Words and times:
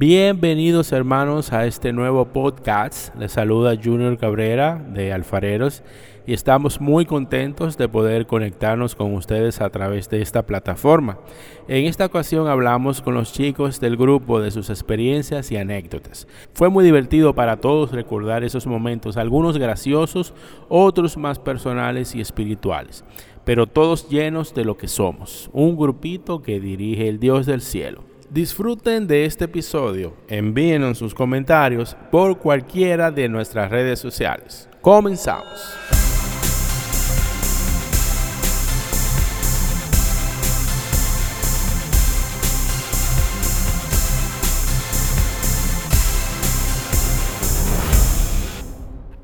Bienvenidos 0.00 0.92
hermanos 0.92 1.52
a 1.52 1.66
este 1.66 1.92
nuevo 1.92 2.26
podcast. 2.26 3.12
Les 3.16 3.32
saluda 3.32 3.74
Junior 3.74 4.16
Cabrera 4.16 4.76
de 4.76 5.12
Alfareros 5.12 5.82
y 6.24 6.34
estamos 6.34 6.80
muy 6.80 7.04
contentos 7.04 7.76
de 7.76 7.88
poder 7.88 8.28
conectarnos 8.28 8.94
con 8.94 9.12
ustedes 9.12 9.60
a 9.60 9.70
través 9.70 10.08
de 10.08 10.22
esta 10.22 10.46
plataforma. 10.46 11.18
En 11.66 11.86
esta 11.86 12.06
ocasión 12.06 12.46
hablamos 12.46 13.02
con 13.02 13.14
los 13.14 13.32
chicos 13.32 13.80
del 13.80 13.96
grupo 13.96 14.40
de 14.40 14.52
sus 14.52 14.70
experiencias 14.70 15.50
y 15.50 15.56
anécdotas. 15.56 16.28
Fue 16.52 16.68
muy 16.68 16.84
divertido 16.84 17.34
para 17.34 17.56
todos 17.56 17.90
recordar 17.90 18.44
esos 18.44 18.68
momentos, 18.68 19.16
algunos 19.16 19.58
graciosos, 19.58 20.32
otros 20.68 21.16
más 21.16 21.40
personales 21.40 22.14
y 22.14 22.20
espirituales, 22.20 23.04
pero 23.44 23.66
todos 23.66 24.08
llenos 24.08 24.54
de 24.54 24.64
lo 24.64 24.76
que 24.76 24.86
somos, 24.86 25.50
un 25.52 25.76
grupito 25.76 26.40
que 26.40 26.60
dirige 26.60 27.08
el 27.08 27.18
Dios 27.18 27.46
del 27.46 27.62
cielo. 27.62 28.04
Disfruten 28.30 29.06
de 29.06 29.24
este 29.24 29.46
episodio, 29.46 30.12
envíenos 30.28 30.98
sus 30.98 31.14
comentarios 31.14 31.96
por 32.10 32.36
cualquiera 32.36 33.10
de 33.10 33.26
nuestras 33.26 33.70
redes 33.70 34.00
sociales. 34.00 34.68
Comenzamos. 34.82 35.74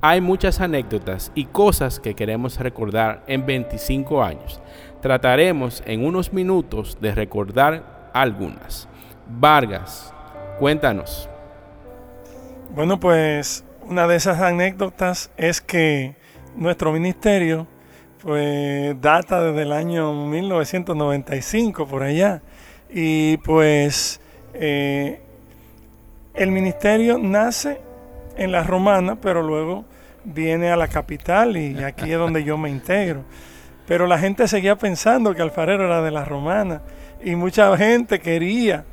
Hay 0.01 0.23
muchas 0.23 0.63
anécdotas 0.63 1.31
y 1.35 1.45
cosas 1.45 2.01
que 2.01 2.15
queremos 2.15 2.59
recordar 2.59 3.23
en 3.27 3.45
25 3.45 4.25
años. 4.25 4.63
Trataremos 5.03 5.83
en 5.85 6.07
unos 6.07 6.33
minutos 6.33 6.97
de 7.03 7.15
recordar 7.15 8.11
algunas. 8.15 8.89
Vargas, 9.27 10.13
cuéntanos. 10.59 11.29
Bueno, 12.75 12.99
pues 12.99 13.65
una 13.89 14.07
de 14.07 14.17
esas 14.17 14.41
anécdotas 14.41 15.31
es 15.37 15.61
que 15.61 16.17
nuestro 16.57 16.93
ministerio 16.93 17.67
pues 18.23 18.99
data 19.01 19.43
desde 19.43 19.63
el 19.63 19.73
año 19.73 20.15
1995 20.15 21.87
por 21.87 22.03
allá 22.03 22.41
y 22.89 23.37
pues 23.39 24.21
eh, 24.55 25.21
el 26.33 26.51
ministerio 26.51 27.19
nace 27.19 27.81
en 28.37 28.51
la 28.51 28.63
romana 28.63 29.17
pero 29.21 29.43
luego 29.43 29.85
viene 30.25 30.71
a 30.71 30.77
la 30.77 30.89
capital 30.89 31.59
y 31.59 31.85
aquí 31.85 32.11
es 32.11 32.19
donde 32.19 32.45
yo 32.45 32.57
me 32.57 32.71
integro 32.71 33.25
pero 33.87 34.07
la 34.07 34.19
gente 34.19 34.49
seguía 34.49 34.77
pensando 34.77 35.35
que 35.35 35.43
Alfarero 35.43 35.85
era 35.85 36.01
de 36.01 36.11
la 36.11 36.25
romana 36.25 36.81
y 37.23 37.37
mucha 37.37 37.77
gente 37.77 38.21
quería 38.21 38.85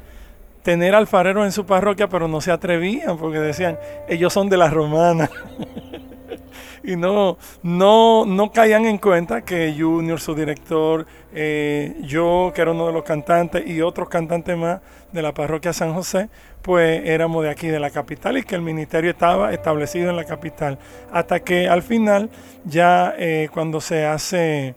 tener 0.63 0.95
alfareros 0.95 1.45
en 1.45 1.51
su 1.51 1.65
parroquia, 1.65 2.07
pero 2.07 2.27
no 2.27 2.41
se 2.41 2.51
atrevían 2.51 3.17
porque 3.17 3.39
decían, 3.39 3.79
ellos 4.07 4.31
son 4.33 4.49
de 4.49 4.57
la 4.57 4.69
romana. 4.69 5.29
y 6.83 6.95
no, 6.95 7.37
no, 7.63 8.25
no 8.25 8.51
caían 8.51 8.85
en 8.85 8.97
cuenta 8.97 9.41
que 9.41 9.75
Junior, 9.77 10.19
su 10.19 10.35
director, 10.35 11.05
eh, 11.33 11.95
yo, 12.01 12.51
que 12.53 12.61
era 12.61 12.71
uno 12.71 12.87
de 12.87 12.93
los 12.93 13.03
cantantes, 13.03 13.65
y 13.67 13.81
otros 13.81 14.09
cantantes 14.09 14.57
más 14.57 14.81
de 15.11 15.21
la 15.21 15.33
parroquia 15.33 15.73
San 15.73 15.93
José, 15.93 16.29
pues 16.61 17.01
éramos 17.05 17.43
de 17.43 17.49
aquí, 17.49 17.67
de 17.67 17.79
la 17.79 17.89
capital, 17.89 18.37
y 18.37 18.43
que 18.43 18.55
el 18.55 18.61
ministerio 18.61 19.11
estaba 19.11 19.53
establecido 19.53 20.09
en 20.09 20.15
la 20.15 20.25
capital. 20.25 20.77
Hasta 21.11 21.39
que 21.41 21.67
al 21.67 21.81
final, 21.81 22.29
ya 22.65 23.13
eh, 23.17 23.49
cuando 23.53 23.81
se 23.81 24.05
hace 24.05 24.75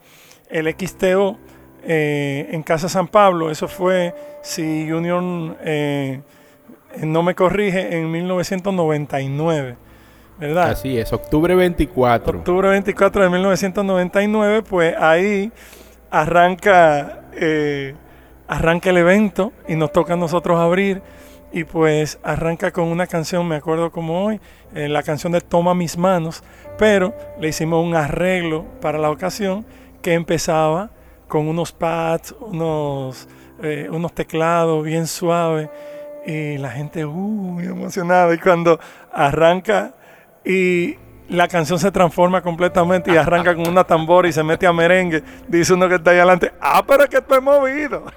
el 0.50 0.74
XTO, 0.74 1.38
eh, 1.86 2.48
en 2.50 2.62
Casa 2.62 2.88
San 2.88 3.08
Pablo. 3.08 3.50
Eso 3.50 3.68
fue, 3.68 4.14
si 4.42 4.90
Union 4.90 5.56
eh, 5.62 6.20
no 7.02 7.22
me 7.22 7.34
corrige, 7.34 7.96
en 7.96 8.10
1999. 8.10 9.76
¿Verdad? 10.38 10.70
Así 10.70 10.98
es, 10.98 11.12
octubre 11.12 11.54
24. 11.54 12.38
Octubre 12.38 12.68
24 12.68 13.22
de 13.22 13.30
1999, 13.30 14.62
pues 14.62 14.96
ahí 14.98 15.52
arranca, 16.10 17.22
eh, 17.34 17.94
arranca 18.48 18.90
el 18.90 18.96
evento 18.96 19.52
y 19.68 19.76
nos 19.76 19.92
toca 19.92 20.14
a 20.14 20.16
nosotros 20.16 20.58
abrir. 20.58 21.02
Y 21.52 21.62
pues 21.62 22.18
arranca 22.24 22.72
con 22.72 22.88
una 22.88 23.06
canción, 23.06 23.46
me 23.46 23.54
acuerdo 23.54 23.92
como 23.92 24.24
hoy, 24.24 24.40
la 24.72 25.04
canción 25.04 25.32
de 25.32 25.40
Toma 25.40 25.72
mis 25.72 25.96
manos, 25.96 26.42
pero 26.78 27.14
le 27.38 27.46
hicimos 27.46 27.84
un 27.84 27.94
arreglo 27.94 28.64
para 28.80 28.98
la 28.98 29.08
ocasión 29.08 29.64
que 30.02 30.14
empezaba 30.14 30.90
con 31.28 31.48
unos 31.48 31.72
pads, 31.72 32.34
unos, 32.40 33.28
eh, 33.62 33.88
unos 33.90 34.14
teclados 34.14 34.84
bien 34.84 35.06
suaves. 35.06 35.68
Y 36.26 36.58
la 36.58 36.70
gente, 36.70 37.04
uh, 37.04 37.12
muy 37.12 37.64
emocionada. 37.64 38.34
Y 38.34 38.38
cuando 38.38 38.78
arranca 39.12 39.94
y 40.44 40.96
la 41.28 41.48
canción 41.48 41.78
se 41.78 41.90
transforma 41.90 42.40
completamente 42.42 43.12
y 43.12 43.16
arranca 43.16 43.54
con 43.54 43.68
una 43.68 43.84
tambora 43.84 44.28
y 44.28 44.32
se 44.32 44.42
mete 44.42 44.66
a 44.66 44.72
merengue, 44.72 45.22
dice 45.48 45.74
uno 45.74 45.88
que 45.88 45.96
está 45.96 46.10
ahí 46.10 46.18
adelante, 46.18 46.52
ah, 46.60 46.84
pero 46.86 47.04
es 47.04 47.08
que 47.08 47.16
estoy 47.18 47.40
movido. 47.40 48.04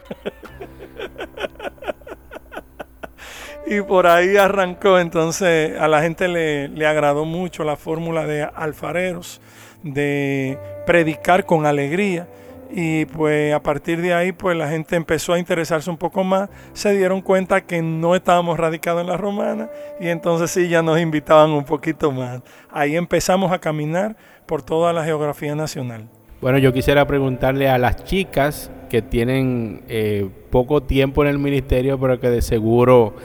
y 3.66 3.82
por 3.82 4.08
ahí 4.08 4.38
arrancó, 4.38 5.00
entonces 5.00 5.80
a 5.80 5.88
la 5.88 6.02
gente 6.02 6.28
le, 6.28 6.68
le 6.70 6.86
agradó 6.86 7.26
mucho 7.26 7.64
la 7.64 7.78
fórmula 7.78 8.26
de 8.26 8.44
alfareros, 8.44 9.42
de 9.84 10.58
predicar 10.86 11.46
con 11.46 11.66
alegría 11.66 12.28
y 12.72 13.06
pues 13.06 13.54
a 13.54 13.62
partir 13.62 14.02
de 14.02 14.14
ahí 14.14 14.32
pues 14.32 14.58
la 14.58 14.70
gente 14.70 14.96
empezó 14.96 15.34
a 15.34 15.40
interesarse 15.40 15.90
un 15.90 15.98
poco 15.98 16.24
más, 16.24 16.50
se 16.74 16.94
dieron 16.94 17.22
cuenta 17.22 17.62
que 17.62 17.82
no 17.82 18.16
estábamos 18.16 18.58
radicados 18.58 19.02
en 19.02 19.08
la 19.08 19.18
romana 19.18 19.70
y 20.00 20.08
entonces 20.08 20.52
sí 20.52 20.70
ya 20.70 20.82
nos 20.82 21.00
invitaban 21.00 21.52
un 21.52 21.64
poquito 21.64 22.12
más. 22.12 22.42
Ahí 22.72 22.96
empezamos 22.96 23.52
a 23.52 23.60
caminar 23.60 24.16
por 24.46 24.62
toda 24.62 24.94
la 24.94 25.04
geografía 25.04 25.56
nacional. 25.56 26.08
Bueno, 26.42 26.60
yo 26.60 26.72
quisiera 26.72 27.06
preguntarle 27.08 27.68
a 27.68 27.78
las 27.78 28.04
chicas 28.04 28.72
que 28.90 29.02
tienen 29.02 29.82
eh, 29.88 30.30
poco 30.50 30.84
tiempo 30.84 31.24
en 31.24 31.30
el 31.30 31.40
ministerio, 31.40 32.00
pero 32.00 32.20
que 32.20 32.30
de 32.30 32.42
seguro 32.42 33.16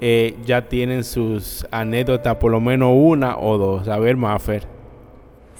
eh, 0.00 0.36
ya 0.46 0.68
tienen 0.68 1.04
sus 1.04 1.66
anécdotas, 1.70 2.36
por 2.36 2.50
lo 2.50 2.60
menos 2.60 2.92
una 2.94 3.36
o 3.36 3.58
dos. 3.58 3.88
A 3.88 3.98
ver, 3.98 4.16
Maffer. 4.16 4.79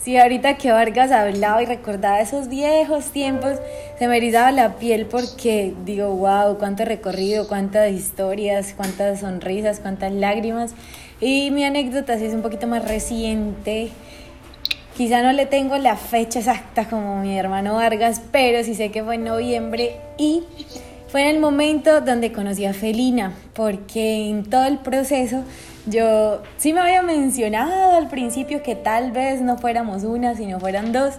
Sí, 0.02 0.16
ahorita 0.16 0.56
que 0.56 0.72
Vargas 0.72 1.10
hablaba 1.10 1.62
y 1.62 1.66
recordaba 1.66 2.22
esos 2.22 2.48
viejos 2.48 3.10
tiempos, 3.10 3.58
se 3.98 4.08
me 4.08 4.16
erizaba 4.16 4.50
la 4.50 4.76
piel 4.76 5.04
porque 5.04 5.74
digo, 5.84 6.08
wow, 6.14 6.56
cuánto 6.56 6.86
recorrido, 6.86 7.46
cuántas 7.46 7.92
historias, 7.92 8.72
cuántas 8.74 9.20
sonrisas, 9.20 9.78
cuántas 9.78 10.10
lágrimas. 10.10 10.72
Y 11.20 11.50
mi 11.50 11.64
anécdota 11.64 12.16
sí 12.16 12.24
es 12.24 12.32
un 12.32 12.40
poquito 12.40 12.66
más 12.66 12.88
reciente. 12.88 13.90
Quizá 14.96 15.20
no 15.20 15.32
le 15.32 15.44
tengo 15.44 15.76
la 15.76 15.96
fecha 15.96 16.38
exacta 16.38 16.88
como 16.88 17.20
mi 17.20 17.38
hermano 17.38 17.74
Vargas, 17.74 18.22
pero 18.32 18.64
sí 18.64 18.74
sé 18.74 18.90
que 18.90 19.04
fue 19.04 19.16
en 19.16 19.24
noviembre 19.24 19.96
y 20.16 20.44
fue 21.08 21.22
en 21.22 21.28
el 21.28 21.40
momento 21.40 22.00
donde 22.00 22.32
conocí 22.32 22.64
a 22.64 22.72
Felina, 22.72 23.34
porque 23.52 24.30
en 24.30 24.48
todo 24.48 24.64
el 24.64 24.78
proceso 24.78 25.44
yo 25.86 26.42
sí 26.56 26.72
me 26.72 26.80
había 26.80 27.02
mencionado 27.02 27.96
al 27.96 28.08
principio 28.08 28.62
que 28.62 28.74
tal 28.74 29.12
vez 29.12 29.40
no 29.40 29.58
fuéramos 29.58 30.04
una, 30.04 30.34
sino 30.34 30.60
fueran 30.60 30.92
dos, 30.92 31.14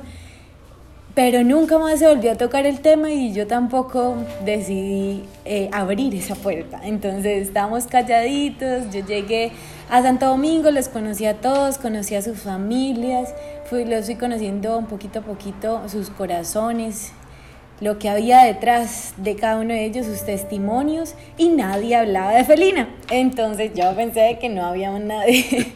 pero 1.13 1.43
nunca 1.43 1.77
más 1.77 1.99
se 1.99 2.07
volvió 2.07 2.31
a 2.31 2.35
tocar 2.35 2.65
el 2.65 2.79
tema 2.79 3.11
y 3.11 3.33
yo 3.33 3.45
tampoco 3.47 4.15
decidí 4.45 5.23
eh, 5.43 5.69
abrir 5.73 6.15
esa 6.15 6.35
puerta. 6.35 6.79
Entonces 6.83 7.47
estábamos 7.47 7.85
calladitos, 7.87 8.91
yo 8.93 9.05
llegué 9.05 9.51
a 9.89 10.01
Santo 10.01 10.27
Domingo, 10.27 10.71
los 10.71 10.87
conocí 10.87 11.25
a 11.25 11.41
todos, 11.41 11.77
conocí 11.77 12.15
a 12.15 12.21
sus 12.21 12.39
familias, 12.39 13.33
fui, 13.65 13.83
los 13.83 14.05
fui 14.05 14.15
conociendo 14.15 14.77
un 14.77 14.85
poquito 14.85 15.19
a 15.19 15.21
poquito 15.23 15.81
sus 15.89 16.09
corazones, 16.09 17.11
lo 17.81 17.97
que 17.97 18.09
había 18.09 18.43
detrás 18.43 19.15
de 19.17 19.35
cada 19.35 19.59
uno 19.59 19.73
de 19.73 19.85
ellos, 19.85 20.05
sus 20.05 20.23
testimonios, 20.23 21.15
y 21.35 21.49
nadie 21.49 21.95
hablaba 21.95 22.31
de 22.31 22.45
Felina. 22.45 22.89
Entonces 23.09 23.71
yo 23.73 23.93
pensé 23.95 24.37
que 24.39 24.49
no 24.49 24.63
había 24.63 24.91
nadie. 24.91 25.73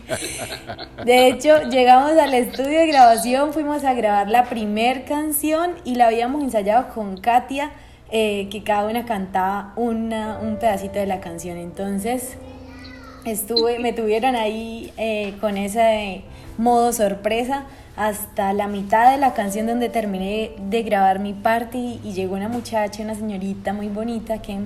De 1.03 1.27
hecho, 1.27 1.63
llegamos 1.63 2.12
al 2.12 2.33
estudio 2.35 2.80
de 2.80 2.88
grabación, 2.88 3.53
fuimos 3.53 3.83
a 3.83 3.94
grabar 3.94 4.30
la 4.30 4.45
primer 4.45 5.06
canción 5.06 5.71
y 5.83 5.95
la 5.95 6.07
habíamos 6.07 6.44
ensayado 6.44 6.94
con 6.94 7.18
Katia, 7.18 7.71
eh, 8.12 8.50
que 8.51 8.63
cada 8.63 8.88
una 8.88 9.06
cantaba 9.06 9.74
una, 9.75 10.39
un 10.39 10.57
pedacito 10.57 11.00
de 11.00 11.07
la 11.07 11.19
canción. 11.21 11.57
Entonces, 11.57 12.38
estuve, 13.25 13.80
me 13.80 13.94
tuvieron 13.94 14.35
ahí 14.35 14.94
eh, 14.97 15.33
con 15.41 15.57
ese 15.57 16.24
modo 16.57 16.94
sorpresa 16.94 17.65
hasta 17.95 18.53
la 18.53 18.68
mitad 18.68 19.12
de 19.12 19.18
la 19.18 19.33
canción 19.33 19.68
donde 19.68 19.89
terminé 19.89 20.51
de 20.57 20.83
grabar 20.83 21.19
mi 21.19 21.33
parte 21.33 21.77
y, 21.77 22.13
llegó 22.13 22.36
una 22.36 22.50
muchacha, 22.50 23.03
una 23.03 23.15
señorita 23.15 23.74
muy 23.74 23.88
bonita 23.88 24.42
que 24.42 24.57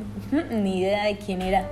ni 0.51 0.79
idea 0.79 1.05
de 1.05 1.17
quién 1.17 1.41
era. 1.41 1.67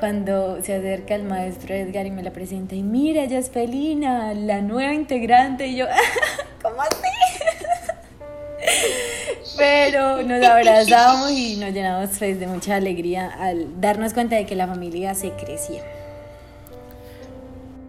Cuando 0.00 0.62
se 0.62 0.74
acerca 0.74 1.14
el 1.14 1.24
maestro 1.24 1.74
Edgar 1.74 2.06
y 2.06 2.10
me 2.10 2.22
la 2.22 2.30
presenta 2.30 2.74
y 2.74 2.82
mira, 2.82 3.22
ella 3.22 3.38
es 3.38 3.50
Felina, 3.50 4.32
la 4.32 4.62
nueva 4.62 4.94
integrante 4.94 5.66
y 5.66 5.76
yo, 5.76 5.86
¿cómo 6.62 6.80
así? 6.80 6.96
pero 9.58 10.22
nos 10.22 10.42
abrazamos 10.42 11.30
y 11.30 11.56
nos 11.56 11.72
llenamos 11.72 12.10
pues, 12.18 12.40
de 12.40 12.46
mucha 12.46 12.76
alegría 12.76 13.30
al 13.38 13.80
darnos 13.80 14.14
cuenta 14.14 14.36
de 14.36 14.46
que 14.46 14.56
la 14.56 14.66
familia 14.66 15.14
se 15.14 15.32
crecía. 15.32 15.82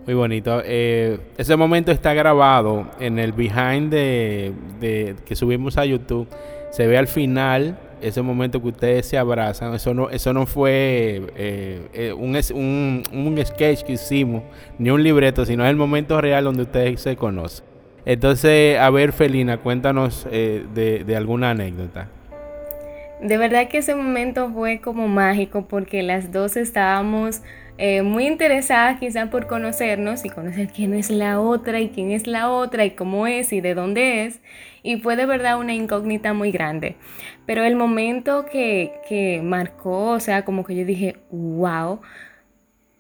Muy 0.06 0.16
bonito. 0.16 0.62
Eh, 0.66 1.20
ese 1.38 1.56
momento 1.56 1.92
está 1.92 2.14
grabado 2.14 2.88
en 3.00 3.20
el 3.20 3.34
behind 3.34 3.92
de, 3.92 5.16
que 5.26 5.36
subimos 5.36 5.78
a 5.78 5.86
YouTube. 5.86 6.28
Se 6.72 6.88
ve 6.88 6.98
al 6.98 7.08
final 7.08 7.78
ese 8.02 8.24
momento 8.24 8.62
que 8.62 8.70
ustedes 8.70 9.06
se 9.06 9.18
abrazan. 9.18 9.76
Eso 9.76 9.94
no, 9.94 10.10
eso 10.10 10.34
no 10.34 10.48
fue 10.48 11.22
eh, 11.36 11.88
eh, 11.94 12.14
un, 12.14 12.36
un, 12.56 13.04
un, 13.14 13.46
sketch 13.46 13.84
que 13.84 13.94
hicimos, 13.94 14.44
ni 14.80 14.90
un 14.90 15.04
libreto, 15.04 15.46
sino 15.46 15.68
el 15.68 15.76
momento 15.76 16.20
real 16.20 16.46
donde 16.46 16.64
ustedes 16.64 17.00
se 17.02 17.16
conocen. 17.16 17.66
Entonces, 18.04 18.80
a 18.80 18.90
ver, 18.90 19.12
Felina, 19.12 19.58
cuéntanos 19.58 20.26
de, 20.32 21.04
de 21.06 21.16
alguna 21.16 21.52
anécdota. 21.52 22.08
De 23.22 23.38
verdad 23.38 23.68
que 23.68 23.78
ese 23.78 23.94
momento 23.94 24.50
fue 24.52 24.82
como 24.82 25.08
mágico 25.08 25.68
porque 25.68 26.02
las 26.02 26.32
dos 26.32 26.58
estábamos 26.58 27.44
eh, 27.78 28.02
muy 28.02 28.28
interesadas 28.28 29.00
quizás 29.00 29.30
por 29.30 29.48
conocernos 29.48 30.26
y 30.26 30.30
conocer 30.30 30.68
quién 30.68 30.94
es 30.94 31.10
la 31.10 31.40
otra 31.40 31.80
y 31.80 31.90
quién 31.90 32.12
es 32.12 32.28
la 32.28 32.50
otra 32.50 32.86
y 32.86 32.92
cómo 32.92 33.28
es 33.28 33.54
y 33.54 33.62
de 33.62 33.74
dónde 33.74 34.26
es. 34.26 34.42
Y 34.84 34.98
fue 34.98 35.16
de 35.16 35.26
verdad 35.26 35.60
una 35.60 35.74
incógnita 35.74 36.34
muy 36.34 36.52
grande. 36.52 36.96
Pero 37.46 37.64
el 37.64 37.76
momento 37.76 38.46
que, 38.46 38.94
que 39.08 39.42
marcó, 39.44 40.12
o 40.12 40.20
sea, 40.20 40.46
como 40.46 40.64
que 40.64 40.76
yo 40.76 40.86
dije, 40.86 41.18
wow, 41.32 42.02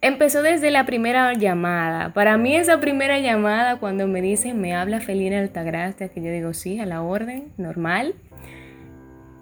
empezó 0.01 0.41
desde 0.41 0.71
la 0.71 0.85
primera 0.85 1.33
llamada. 1.33 2.13
Para 2.13 2.37
mí 2.37 2.55
esa 2.55 2.79
primera 2.79 3.19
llamada 3.19 3.77
cuando 3.77 4.07
me 4.07 4.21
dicen, 4.21 4.59
me 4.59 4.75
habla 4.75 4.99
Felina 4.99 5.39
Altagracia, 5.39 6.09
que 6.09 6.21
yo 6.21 6.31
digo, 6.31 6.53
sí, 6.53 6.79
a 6.79 6.85
la 6.85 7.01
orden, 7.01 7.51
normal. 7.57 8.15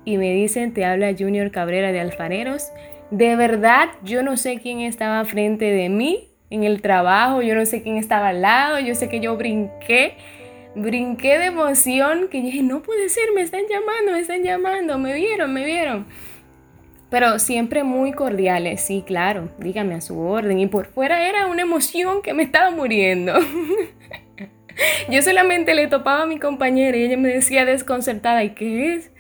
Y 0.06 0.18
me 0.18 0.34
dicen, 0.34 0.74
te 0.74 0.86
habla 0.86 1.14
Junior 1.18 1.52
Cabrera 1.52 1.92
de 1.92 2.00
Alfareros. 2.00 2.72
De 3.12 3.36
verdad, 3.36 3.90
yo 4.04 4.22
no 4.22 4.38
sé 4.38 4.60
quién 4.60 4.82
estaba 4.82 5.26
frente 5.26 5.66
de 5.66 5.90
mí 5.90 6.30
en 6.50 6.64
el 6.64 6.82
trabajo, 6.82 7.42
yo 7.42 7.56
no 7.56 7.66
sé 7.66 7.82
quién 7.82 7.98
estaba 7.98 8.30
al 8.30 8.42
lado, 8.42 8.80
yo 8.80 8.96
sé 8.96 9.10
que 9.10 9.20
yo 9.20 9.36
brinqué, 9.36 10.16
brinqué 10.76 11.40
de 11.40 11.46
emoción, 11.46 12.28
que 12.30 12.42
dije, 12.42 12.62
no 12.62 12.82
puede 12.82 13.10
ser, 13.10 13.32
me 13.34 13.42
están 13.42 13.62
llamando, 13.70 14.12
me 14.12 14.20
están 14.20 14.44
llamando, 14.44 14.98
me 14.98 15.14
vieron, 15.14 15.54
me 15.54 15.66
vieron. 15.66 16.06
Pero 17.10 17.40
siempre 17.40 17.84
muy 17.84 18.12
cordiales, 18.12 18.82
sí, 18.82 19.04
claro, 19.06 19.50
dígame 19.58 19.96
a 19.96 20.02
su 20.02 20.20
orden. 20.20 20.60
Y 20.60 20.68
por 20.68 20.86
fuera 20.86 21.28
era 21.28 21.48
una 21.48 21.64
emoción 21.64 22.22
que 22.22 22.36
me 22.36 22.44
estaba 22.44 22.70
muriendo. 22.70 23.34
yo 25.10 25.22
solamente 25.24 25.74
le 25.74 25.88
topaba 25.88 26.24
a 26.24 26.28
mi 26.28 26.38
compañera 26.38 26.96
y 26.96 27.04
ella 27.04 27.18
me 27.18 27.30
decía 27.30 27.66
desconcertada, 27.66 28.44
¿y 28.44 28.52
qué 28.52 28.94
es? 28.94 29.12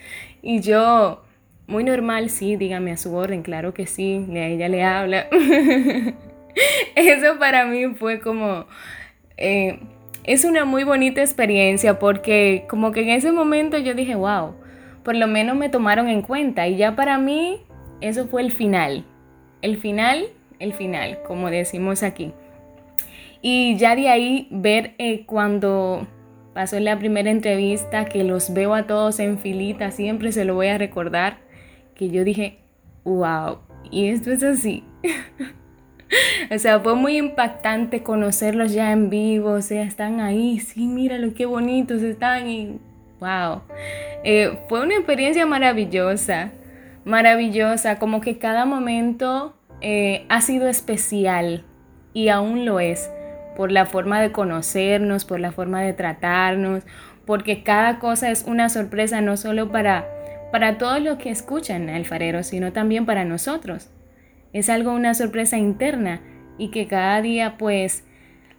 Y 0.43 0.61
yo, 0.61 1.23
muy 1.69 1.83
normal, 1.83 2.31
sí, 2.31 2.55
dígame 2.55 2.91
a 2.91 2.97
su 2.97 3.15
orden, 3.15 3.43
claro 3.43 3.73
que 3.73 3.85
sí, 3.85 4.25
a 4.33 4.47
ella 4.47 4.67
le 4.67 4.83
habla. 4.83 5.27
Eso 6.95 7.37
para 7.39 7.65
mí 7.65 7.93
fue 7.93 8.19
como... 8.19 8.65
Eh, 9.37 9.79
es 10.23 10.45
una 10.45 10.65
muy 10.65 10.83
bonita 10.83 11.21
experiencia 11.21 11.97
porque 11.99 12.65
como 12.67 12.91
que 12.91 13.01
en 13.01 13.09
ese 13.09 13.31
momento 13.31 13.77
yo 13.77 13.93
dije, 13.93 14.15
wow, 14.15 14.55
por 15.03 15.15
lo 15.15 15.27
menos 15.27 15.55
me 15.55 15.69
tomaron 15.69 16.09
en 16.09 16.23
cuenta 16.23 16.67
y 16.67 16.75
ya 16.75 16.95
para 16.95 17.17
mí 17.17 17.61
eso 18.01 18.27
fue 18.27 18.41
el 18.41 18.51
final. 18.51 19.05
El 19.61 19.77
final, 19.77 20.25
el 20.57 20.73
final, 20.73 21.19
como 21.25 21.49
decimos 21.49 22.03
aquí. 22.03 22.33
Y 23.41 23.77
ya 23.77 23.95
de 23.95 24.09
ahí 24.09 24.47
ver 24.49 24.95
eh, 24.97 25.25
cuando 25.25 26.07
pasó 26.53 26.79
la 26.79 26.97
primera 26.97 27.29
entrevista, 27.29 28.05
que 28.05 28.23
los 28.23 28.53
veo 28.53 28.73
a 28.73 28.87
todos 28.87 29.19
en 29.19 29.37
filita, 29.37 29.91
siempre 29.91 30.31
se 30.31 30.45
lo 30.45 30.55
voy 30.55 30.67
a 30.67 30.77
recordar 30.77 31.48
que 31.99 32.09
yo 32.09 32.23
dije, 32.23 32.59
wow, 33.03 33.57
y 33.91 34.07
esto 34.07 34.31
es 34.31 34.41
así. 34.41 34.85
o 36.49 36.57
sea, 36.57 36.79
fue 36.79 36.95
muy 36.95 37.17
impactante 37.17 38.03
conocerlos 38.03 38.71
ya 38.71 38.93
en 38.93 39.09
vivo, 39.09 39.51
o 39.51 39.61
sea, 39.61 39.83
están 39.83 40.21
ahí, 40.21 40.61
sí, 40.61 40.87
míralo, 40.87 41.33
qué 41.33 41.45
bonitos 41.45 42.01
están 42.01 42.49
y 42.49 42.79
wow. 43.19 43.63
Eh, 44.23 44.59
fue 44.69 44.81
una 44.81 44.95
experiencia 44.95 45.45
maravillosa, 45.45 46.53
maravillosa, 47.03 47.99
como 47.99 48.21
que 48.21 48.37
cada 48.37 48.63
momento 48.63 49.57
eh, 49.81 50.25
ha 50.29 50.39
sido 50.39 50.69
especial 50.69 51.65
y 52.13 52.29
aún 52.29 52.63
lo 52.63 52.79
es 52.79 53.11
por 53.57 53.73
la 53.73 53.85
forma 53.85 54.21
de 54.21 54.31
conocernos, 54.31 55.25
por 55.25 55.41
la 55.41 55.51
forma 55.51 55.81
de 55.81 55.91
tratarnos, 55.91 56.83
porque 57.25 57.61
cada 57.61 57.99
cosa 57.99 58.31
es 58.31 58.45
una 58.47 58.69
sorpresa 58.69 59.19
no 59.19 59.35
solo 59.35 59.69
para 59.69 60.18
para 60.51 60.77
todos 60.77 61.01
los 61.01 61.17
que 61.17 61.29
escuchan 61.29 61.89
Alfarero, 61.89 62.43
sino 62.43 62.73
también 62.73 63.05
para 63.05 63.25
nosotros. 63.25 63.89
Es 64.53 64.69
algo, 64.69 64.91
una 64.93 65.13
sorpresa 65.13 65.57
interna 65.57 66.21
y 66.57 66.69
que 66.69 66.87
cada 66.87 67.21
día 67.21 67.55
pues 67.57 68.03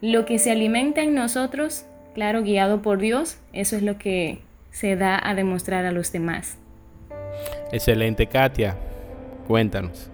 lo 0.01 0.25
que 0.25 0.39
se 0.39 0.51
alimenta 0.51 1.03
en 1.03 1.15
nosotros, 1.15 1.85
claro, 2.15 2.43
guiado 2.43 2.81
por 2.81 2.99
Dios, 2.99 3.39
eso 3.53 3.77
es 3.77 3.83
lo 3.83 3.99
que 3.99 4.41
se 4.71 4.97
da 4.97 5.21
a 5.23 5.35
demostrar 5.35 5.85
a 5.85 5.93
los 5.93 6.13
demás. 6.13 6.57
Excelente, 7.73 8.27
Katia. 8.27 8.77
Cuéntanos. 9.47 10.09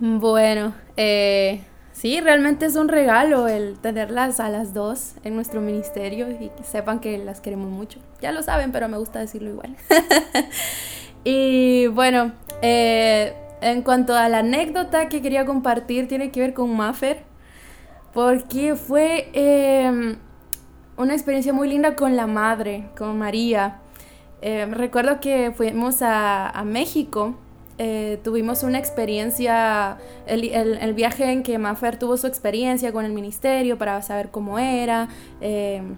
Bueno, 0.00 0.74
eh, 0.96 1.60
sí, 1.92 2.20
realmente 2.20 2.66
es 2.66 2.76
un 2.76 2.88
regalo 2.88 3.48
el 3.48 3.78
tenerlas 3.78 4.40
a 4.40 4.48
las 4.48 4.72
dos 4.72 5.14
en 5.24 5.34
nuestro 5.34 5.60
ministerio 5.60 6.30
y 6.30 6.50
que 6.50 6.64
sepan 6.64 7.00
que 7.00 7.18
las 7.18 7.40
queremos 7.40 7.70
mucho. 7.70 8.00
Ya 8.20 8.32
lo 8.32 8.42
saben, 8.42 8.72
pero 8.72 8.88
me 8.88 8.96
gusta 8.96 9.18
decirlo 9.18 9.50
igual. 9.50 9.76
Y 11.24 11.86
bueno, 11.88 12.32
eh, 12.62 13.34
en 13.60 13.82
cuanto 13.82 14.14
a 14.14 14.28
la 14.28 14.38
anécdota 14.38 15.08
que 15.08 15.20
quería 15.22 15.44
compartir, 15.44 16.08
tiene 16.08 16.30
que 16.30 16.40
ver 16.40 16.54
con 16.54 16.74
Maffer, 16.76 17.22
porque 18.12 18.76
fue 18.76 19.30
em, 19.32 20.16
una 20.96 21.14
experiencia 21.14 21.52
muy 21.52 21.68
linda 21.68 21.96
con 21.96 22.16
la 22.16 22.26
madre, 22.26 22.88
con 22.96 23.18
María. 23.18 23.80
Em, 24.40 24.72
recuerdo 24.72 25.20
que 25.20 25.52
fuimos 25.56 25.98
a, 26.02 26.62
México, 26.64 27.36
eh, 27.78 28.18
tuvimos 28.22 28.62
una 28.62 28.78
experiencia, 28.78 29.98
el, 30.26 30.44
el, 30.52 30.94
viaje 30.94 31.30
en 31.30 31.42
que 31.42 31.58
Maffer 31.58 31.98
tuvo 31.98 32.16
su 32.16 32.26
experiencia 32.26 32.92
con 32.92 33.04
el 33.04 33.12
ministerio 33.12 33.78
para 33.78 34.00
saber 34.02 34.30
cómo 34.30 34.58
era 34.58 35.08
em, 35.40 35.96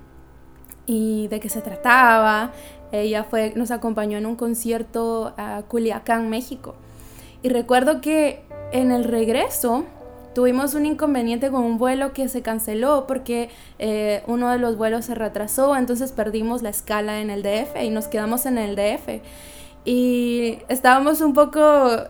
y 0.87 1.28
de 1.28 1.40
qué 1.40 1.49
se 1.49 1.61
trataba. 1.61 2.52
Ella 2.92 3.25
fue, 3.25 3.52
nos 3.56 3.70
acompañó 3.70 4.19
en 4.19 4.26
un 4.26 4.37
concierto 4.37 5.34
a 5.37 5.62
Culiacán, 5.69 6.28
México. 6.28 6.75
Y 7.42 7.48
recuerdo 7.48 8.00
que 8.00 8.42
en 8.72 8.92
el 8.92 9.04
regreso 9.04 9.84
tuvimos 10.34 10.75
un 10.75 10.87
inconveniente 10.87 11.50
con 11.50 11.62
un 11.62 11.78
vuelo 11.78 12.12
que 12.12 12.28
se 12.28 12.42
canceló 12.42 13.06
porque 13.06 13.50
eh, 13.79 14.22
uno 14.26 14.50
de 14.50 14.58
los 14.58 14.76
vuelos 14.76 15.06
se 15.06 15.15
retrasó, 15.15 15.76
entonces 15.76 16.12
perdimos 16.12 16.62
la 16.62 16.70
escala 16.70 17.20
en 17.20 17.31
el 17.31 17.43
DF 17.43 17.82
y 17.82 17.91
nos 17.91 18.08
quedamos 18.08 18.46
en 18.46 18.58
el 18.58 18.76
DF. 18.76 19.22
Y 19.84 20.58
estábamos 20.69 21.22
un 21.22 21.32
poco 21.32 21.60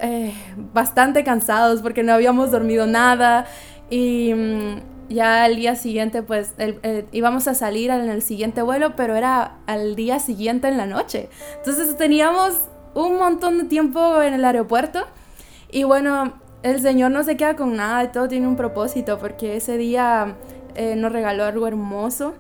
eh, 0.01 0.35
bastante 0.73 1.23
cansados 1.23 1.83
porque 1.83 2.03
no 2.03 2.13
habíamos 2.13 2.51
dormido 2.51 2.87
nada 2.87 3.47
y 3.89 4.35
mm, 4.35 4.81
ya 5.11 5.45
al 5.45 5.57
día 5.57 5.77
siguiente, 5.77 6.23
pues 6.23 6.55
íbamos 7.13 7.47
a 7.49 7.55
salir 7.55 7.91
en 7.91 8.09
el 8.09 8.23
siguiente 8.23 8.63
vuelo, 8.63 8.97
pero 8.97 9.17
era 9.17 9.59
al 9.67 9.97
día 9.97 10.21
siguiente 10.21 10.69
en 10.69 10.79
la 10.79 10.87
noche. 10.87 11.29
Entonces 11.59 11.97
teníamos 11.97 12.55
un 12.95 13.19
montón 13.19 13.59
de 13.59 13.65
tiempo 13.65 14.23
en 14.23 14.35
el 14.35 14.45
aeropuerto 14.45 15.07
y 15.71 15.85
bueno, 15.85 16.35
el 16.63 16.81
Señor 16.81 17.11
no 17.11 17.23
se 17.23 17.37
queda 17.37 17.57
con 17.57 17.77
nada, 17.77 18.13
todo 18.13 18.29
tiene 18.29 18.47
un 18.47 18.57
propósito, 18.57 19.19
porque 19.19 19.57
ese 19.57 19.77
día 19.77 20.37
eh, 20.75 20.95
nos 20.97 21.13
regaló 21.13 21.45
algo 21.45 21.67
hermoso. 21.67 22.35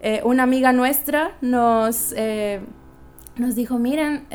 Eh, 0.00 0.20
una 0.24 0.42
amiga 0.42 0.72
nuestra 0.72 1.36
nos, 1.40 2.12
eh, 2.16 2.60
nos 3.36 3.54
dijo, 3.54 3.78
miren, 3.78 4.26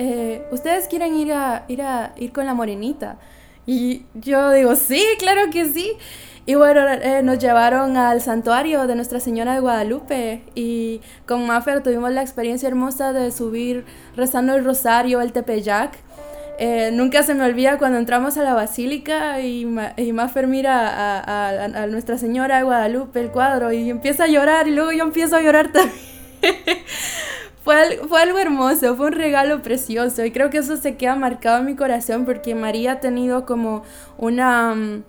ustedes 0.51 0.87
quieren 0.87 1.15
ir 1.15 1.33
a, 1.33 1.65
ir 1.67 1.81
a 1.81 2.13
ir 2.17 2.31
con 2.31 2.45
la 2.45 2.53
morenita. 2.53 3.19
Y 3.65 4.05
yo 4.13 4.51
digo, 4.51 4.75
sí, 4.75 5.03
claro 5.19 5.49
que 5.51 5.65
sí. 5.65 5.91
Y 6.47 6.55
bueno, 6.55 6.87
eh, 6.87 7.23
nos 7.23 7.39
llevaron 7.39 7.97
al 7.97 8.21
santuario 8.21 8.87
de 8.87 8.95
Nuestra 8.95 9.19
Señora 9.19 9.53
de 9.53 9.59
Guadalupe 9.59 10.43
y 10.55 11.01
con 11.25 11.45
Maffer 11.45 11.83
tuvimos 11.83 12.09
la 12.13 12.21
experiencia 12.21 12.69
hermosa 12.69 13.11
de 13.11 13.33
subir 13.33 13.83
rezando 14.15 14.55
el 14.55 14.63
rosario, 14.63 15.19
el 15.19 15.33
tepeyac. 15.33 15.97
Eh, 16.57 16.91
nunca 16.93 17.23
se 17.23 17.33
me 17.33 17.43
olvida 17.43 17.77
cuando 17.77 17.97
entramos 17.97 18.37
a 18.37 18.43
la 18.43 18.53
basílica 18.53 19.41
y, 19.41 19.67
y 19.97 20.13
Maffer 20.13 20.47
mira 20.47 20.87
a, 20.87 21.49
a, 21.65 21.87
Nuestra 21.87 22.17
Señora 22.17 22.59
de 22.59 22.63
Guadalupe 22.63 23.19
el 23.19 23.29
cuadro 23.29 23.73
y 23.73 23.89
empieza 23.89 24.23
a 24.23 24.27
llorar 24.27 24.69
y 24.69 24.71
luego 24.71 24.93
yo 24.93 25.03
empiezo 25.03 25.35
a 25.35 25.41
llorar 25.41 25.67
también. 25.73 25.93
fue, 27.65 27.99
fue 28.07 28.21
algo 28.21 28.39
hermoso, 28.39 28.95
fue 28.95 29.07
un 29.07 29.13
regalo 29.13 29.61
precioso 29.61 30.23
y 30.23 30.31
creo 30.31 30.49
que 30.49 30.59
eso 30.59 30.77
se 30.77 30.95
queda 30.95 31.17
marcado 31.17 31.57
en 31.57 31.65
mi 31.65 31.75
corazón 31.75 32.23
porque 32.23 32.55
María 32.55 32.93
ha 32.93 32.99
tenido 33.01 33.45
como 33.45 33.83
una... 34.17 35.03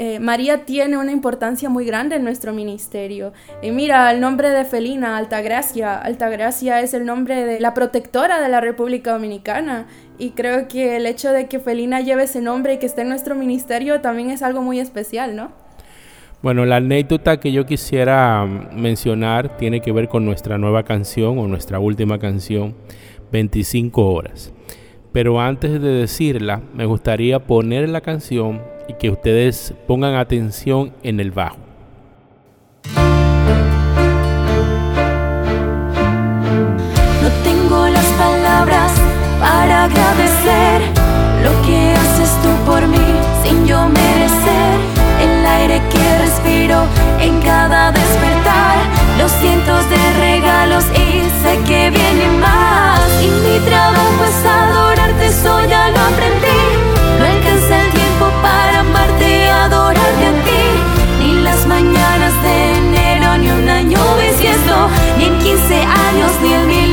Eh, 0.00 0.20
María 0.20 0.64
tiene 0.64 0.96
una 0.96 1.10
importancia 1.10 1.68
muy 1.68 1.84
grande 1.84 2.16
en 2.16 2.24
nuestro 2.24 2.52
ministerio. 2.52 3.32
Y 3.62 3.72
mira, 3.72 4.12
el 4.12 4.20
nombre 4.20 4.50
de 4.50 4.64
Felina, 4.64 5.16
Altagracia. 5.16 5.96
Altagracia 5.96 6.80
es 6.80 6.94
el 6.94 7.04
nombre 7.04 7.44
de 7.44 7.58
la 7.58 7.74
protectora 7.74 8.40
de 8.40 8.48
la 8.48 8.60
República 8.60 9.12
Dominicana. 9.12 9.88
Y 10.16 10.30
creo 10.30 10.68
que 10.68 10.96
el 10.96 11.06
hecho 11.06 11.32
de 11.32 11.48
que 11.48 11.58
Felina 11.58 12.00
lleve 12.00 12.24
ese 12.24 12.40
nombre 12.40 12.74
y 12.74 12.78
que 12.78 12.86
esté 12.86 13.02
en 13.02 13.08
nuestro 13.08 13.34
ministerio 13.34 14.00
también 14.00 14.30
es 14.30 14.42
algo 14.42 14.62
muy 14.62 14.78
especial, 14.78 15.34
¿no? 15.34 15.50
Bueno, 16.42 16.64
la 16.64 16.76
anécdota 16.76 17.40
que 17.40 17.50
yo 17.50 17.66
quisiera 17.66 18.46
mm, 18.46 18.80
mencionar 18.80 19.56
tiene 19.56 19.80
que 19.80 19.90
ver 19.90 20.08
con 20.08 20.24
nuestra 20.24 20.58
nueva 20.58 20.84
canción 20.84 21.36
o 21.40 21.48
nuestra 21.48 21.80
última 21.80 22.20
canción, 22.20 22.76
25 23.32 24.12
horas. 24.12 24.52
Pero 25.10 25.40
antes 25.40 25.82
de 25.82 25.88
decirla, 25.88 26.62
me 26.72 26.86
gustaría 26.86 27.40
poner 27.40 27.88
la 27.88 28.00
canción 28.00 28.62
y 28.88 28.94
que 28.94 29.10
ustedes 29.10 29.74
pongan 29.86 30.16
atención 30.16 30.92
en 31.02 31.20
el 31.20 31.30
bajo. 31.30 31.58
No 37.22 37.30
tengo 37.44 37.86
las 37.88 38.06
palabras 38.18 38.92
para 39.38 39.84
agradecer 39.84 40.80
lo 41.44 41.50
que 41.66 41.92
haces 41.92 42.30
tú 42.42 42.50
por 42.66 42.86
mí 42.88 43.06
sin 43.44 43.66
yo 43.66 43.86
merecer 43.88 44.98
el 45.20 45.46
aire 45.46 45.82
que 45.90 46.18
respiro 46.18 46.86
en 47.20 47.40
cada 47.42 47.92
despertar, 47.92 48.76
los 49.18 49.30
cientos 49.32 49.88
de 49.90 50.12
regalos 50.20 50.84
y 50.94 51.22
sé 51.42 51.58
que 51.66 51.90
vienen 51.90 52.40
más. 52.40 53.00
Y 53.22 53.26
mi 53.26 53.58
trabajo 53.68 54.24
es 54.24 54.46
adorarte, 54.46 55.26
eso 55.26 55.60
ya 55.68 55.90
lo 55.90 55.98
aprendí. 55.98 56.60
No 57.18 57.24
Ni 61.20 61.42
las 61.42 61.66
mañanas 61.66 62.32
de 62.42 62.74
enero, 62.78 63.38
ni 63.38 63.50
un 63.50 63.68
año 63.68 63.98
bisiesto, 64.20 64.88
ni 65.16 65.24
en 65.26 65.38
15 65.38 65.74
años, 65.74 66.32
ni 66.42 66.52
el 66.52 66.66
milenio 66.66 66.87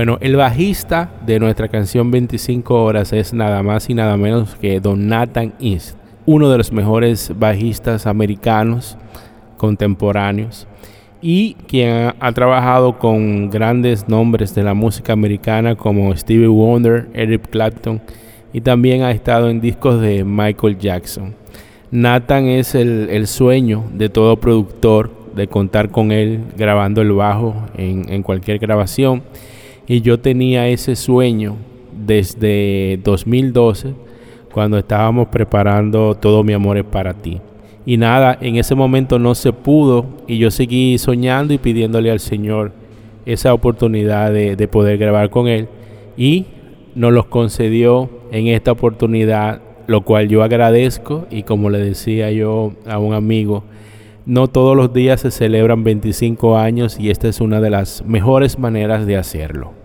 Bueno, 0.00 0.16
el 0.22 0.34
bajista 0.34 1.10
de 1.26 1.38
nuestra 1.38 1.68
canción 1.68 2.10
25 2.10 2.84
horas 2.84 3.12
es 3.12 3.34
nada 3.34 3.62
más 3.62 3.90
y 3.90 3.92
nada 3.92 4.16
menos 4.16 4.54
que 4.54 4.80
Don 4.80 5.08
Nathan 5.08 5.52
East, 5.60 5.94
uno 6.24 6.48
de 6.48 6.56
los 6.56 6.72
mejores 6.72 7.30
bajistas 7.38 8.06
americanos 8.06 8.96
contemporáneos 9.58 10.66
y 11.20 11.52
quien 11.68 11.90
ha, 11.90 12.16
ha 12.18 12.32
trabajado 12.32 12.98
con 12.98 13.50
grandes 13.50 14.08
nombres 14.08 14.54
de 14.54 14.62
la 14.62 14.72
música 14.72 15.12
americana 15.12 15.74
como 15.74 16.16
Stevie 16.16 16.46
Wonder, 16.46 17.08
Eric 17.12 17.50
Clapton 17.50 18.00
y 18.54 18.62
también 18.62 19.02
ha 19.02 19.10
estado 19.10 19.50
en 19.50 19.60
discos 19.60 20.00
de 20.00 20.24
Michael 20.24 20.78
Jackson. 20.78 21.34
Nathan 21.90 22.46
es 22.46 22.74
el, 22.74 23.10
el 23.10 23.26
sueño 23.26 23.84
de 23.92 24.08
todo 24.08 24.38
productor 24.38 25.10
de 25.34 25.46
contar 25.46 25.90
con 25.90 26.10
él 26.10 26.40
grabando 26.56 27.02
el 27.02 27.12
bajo 27.12 27.54
en, 27.76 28.10
en 28.10 28.22
cualquier 28.22 28.58
grabación 28.58 29.24
y 29.90 30.02
yo 30.02 30.20
tenía 30.20 30.68
ese 30.68 30.94
sueño 30.94 31.56
desde 32.06 33.00
2012 33.02 33.94
cuando 34.52 34.78
estábamos 34.78 35.26
preparando 35.30 36.14
Todo 36.14 36.44
mi 36.44 36.52
amor 36.52 36.78
es 36.78 36.84
para 36.84 37.12
ti. 37.12 37.40
Y 37.84 37.96
nada, 37.96 38.38
en 38.40 38.54
ese 38.54 38.76
momento 38.76 39.18
no 39.18 39.34
se 39.34 39.52
pudo 39.52 40.06
y 40.28 40.38
yo 40.38 40.52
seguí 40.52 40.96
soñando 40.98 41.54
y 41.54 41.58
pidiéndole 41.58 42.12
al 42.12 42.20
Señor 42.20 42.70
esa 43.26 43.52
oportunidad 43.52 44.32
de, 44.32 44.54
de 44.54 44.68
poder 44.68 44.96
grabar 44.96 45.28
con 45.28 45.48
él 45.48 45.66
y 46.16 46.46
nos 46.94 47.12
los 47.12 47.26
concedió 47.26 48.08
en 48.30 48.46
esta 48.46 48.70
oportunidad, 48.70 49.60
lo 49.88 50.02
cual 50.02 50.28
yo 50.28 50.44
agradezco 50.44 51.26
y 51.32 51.42
como 51.42 51.68
le 51.68 51.78
decía 51.78 52.30
yo 52.30 52.74
a 52.86 53.00
un 53.00 53.12
amigo, 53.12 53.64
no 54.24 54.46
todos 54.46 54.76
los 54.76 54.92
días 54.92 55.22
se 55.22 55.32
celebran 55.32 55.82
25 55.82 56.56
años 56.56 57.00
y 57.00 57.10
esta 57.10 57.26
es 57.26 57.40
una 57.40 57.60
de 57.60 57.70
las 57.70 58.04
mejores 58.04 58.56
maneras 58.56 59.04
de 59.04 59.16
hacerlo. 59.16 59.79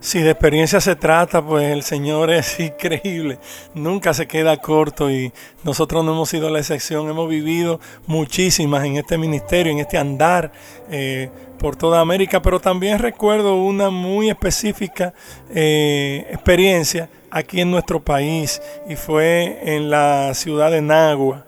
Si 0.00 0.20
de 0.20 0.30
experiencia 0.30 0.80
se 0.80 0.94
trata, 0.94 1.44
pues 1.44 1.72
el 1.72 1.82
Señor 1.82 2.30
es 2.30 2.60
increíble, 2.60 3.40
nunca 3.74 4.14
se 4.14 4.28
queda 4.28 4.56
corto 4.58 5.10
y 5.10 5.32
nosotros 5.64 6.04
no 6.04 6.12
hemos 6.12 6.28
sido 6.28 6.48
la 6.50 6.60
excepción, 6.60 7.10
hemos 7.10 7.28
vivido 7.28 7.80
muchísimas 8.06 8.84
en 8.84 8.94
este 8.96 9.18
ministerio, 9.18 9.72
en 9.72 9.80
este 9.80 9.98
andar 9.98 10.52
eh, 10.88 11.30
por 11.58 11.74
toda 11.74 12.00
América, 12.00 12.40
pero 12.40 12.60
también 12.60 13.00
recuerdo 13.00 13.56
una 13.56 13.90
muy 13.90 14.30
específica 14.30 15.14
eh, 15.50 16.28
experiencia 16.30 17.10
aquí 17.32 17.60
en 17.60 17.72
nuestro 17.72 18.00
país 18.00 18.62
y 18.88 18.94
fue 18.94 19.58
en 19.64 19.90
la 19.90 20.32
ciudad 20.34 20.70
de 20.70 20.80
Nagua. 20.80 21.44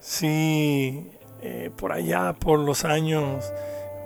Sí, 0.00 1.10
eh, 1.42 1.68
por 1.76 1.92
allá, 1.92 2.32
por 2.32 2.58
los 2.58 2.86
años 2.86 3.52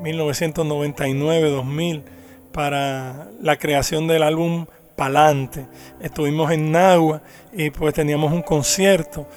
1999-2000 0.02 2.15
para 2.56 3.28
la 3.42 3.58
creación 3.58 4.06
del 4.06 4.22
álbum 4.22 4.64
Palante. 4.96 5.66
Estuvimos 6.00 6.50
en 6.50 6.72
Nagua 6.72 7.20
y 7.52 7.68
pues 7.68 7.92
teníamos 7.92 8.32
un 8.32 8.40
concierto. 8.40 9.28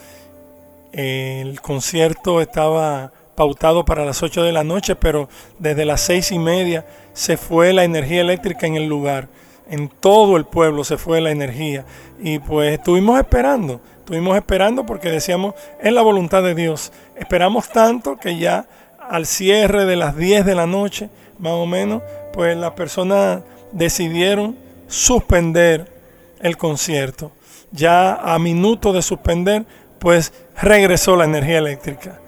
El 0.93 1.59
concierto 1.59 2.39
estaba 2.39 3.11
pautado 3.35 3.83
para 3.83 4.05
las 4.05 4.23
8 4.23 4.41
de 4.43 4.53
la 4.53 4.63
noche, 4.63 4.95
pero 4.95 5.27
desde 5.59 5.83
las 5.83 5.99
seis 5.99 6.31
y 6.31 6.39
media 6.39 6.85
se 7.11 7.35
fue 7.35 7.73
la 7.73 7.83
energía 7.83 8.21
eléctrica 8.21 8.67
en 8.67 8.77
el 8.77 8.85
lugar. 8.87 9.27
En 9.69 9.89
todo 9.89 10.37
el 10.37 10.45
pueblo 10.45 10.85
se 10.85 10.97
fue 10.97 11.19
la 11.19 11.31
energía. 11.31 11.83
Y 12.21 12.39
pues 12.39 12.71
estuvimos 12.71 13.19
esperando, 13.19 13.81
estuvimos 13.97 14.37
esperando 14.37 14.85
porque 14.85 15.09
decíamos, 15.09 15.55
es 15.81 15.91
la 15.91 16.03
voluntad 16.03 16.41
de 16.41 16.55
Dios. 16.55 16.93
Esperamos 17.17 17.67
tanto 17.67 18.15
que 18.15 18.37
ya 18.37 18.65
al 18.97 19.25
cierre 19.25 19.83
de 19.83 19.97
las 19.97 20.15
10 20.15 20.45
de 20.45 20.55
la 20.55 20.67
noche, 20.67 21.09
más 21.39 21.53
o 21.53 21.65
menos, 21.65 22.03
pues 22.33 22.55
las 22.55 22.71
personas 22.71 23.41
decidieron 23.71 24.57
suspender 24.87 25.91
el 26.39 26.57
concierto. 26.57 27.31
Ya 27.71 28.13
a 28.13 28.39
minuto 28.39 28.93
de 28.93 29.01
suspender, 29.01 29.65
pues 29.99 30.33
regresó 30.61 31.15
la 31.15 31.25
energía 31.25 31.59
eléctrica. 31.59 32.19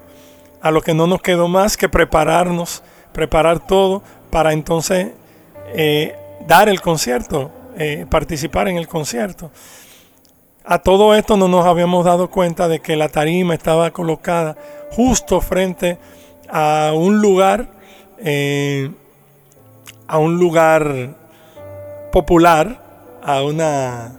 A 0.60 0.70
lo 0.70 0.80
que 0.80 0.94
no 0.94 1.06
nos 1.06 1.20
quedó 1.22 1.48
más 1.48 1.76
que 1.76 1.88
prepararnos, 1.88 2.82
preparar 3.12 3.66
todo 3.66 4.02
para 4.30 4.52
entonces 4.52 5.08
eh, 5.74 6.14
dar 6.46 6.68
el 6.68 6.80
concierto, 6.80 7.50
eh, 7.76 8.06
participar 8.08 8.68
en 8.68 8.76
el 8.76 8.86
concierto. 8.86 9.50
A 10.64 10.78
todo 10.78 11.14
esto 11.16 11.36
no 11.36 11.48
nos 11.48 11.66
habíamos 11.66 12.04
dado 12.04 12.30
cuenta 12.30 12.68
de 12.68 12.80
que 12.80 12.96
la 12.96 13.08
tarima 13.08 13.54
estaba 13.54 13.90
colocada 13.90 14.56
justo 14.92 15.40
frente 15.40 15.98
a 16.48 16.92
un 16.94 17.20
lugar 17.20 17.68
eh, 18.18 18.90
a 20.12 20.18
un 20.18 20.38
lugar 20.38 21.16
popular, 22.12 23.18
a 23.22 23.42
una, 23.42 24.12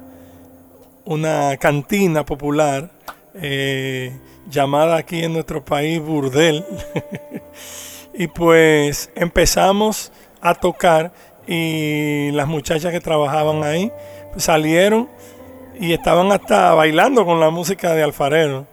una 1.05 1.55
cantina 1.57 2.25
popular 2.25 2.89
eh, 3.35 4.11
llamada 4.49 4.97
aquí 4.97 5.23
en 5.23 5.33
nuestro 5.33 5.63
país 5.63 6.01
Burdel. 6.01 6.65
y 8.15 8.25
pues 8.25 9.11
empezamos 9.13 10.11
a 10.41 10.55
tocar 10.55 11.13
y 11.45 12.31
las 12.31 12.47
muchachas 12.47 12.91
que 12.91 12.99
trabajaban 12.99 13.63
ahí 13.63 13.91
salieron 14.37 15.07
y 15.79 15.93
estaban 15.93 16.31
hasta 16.31 16.73
bailando 16.73 17.23
con 17.23 17.39
la 17.39 17.51
música 17.51 17.93
de 17.93 18.01
alfarero. 18.01 18.65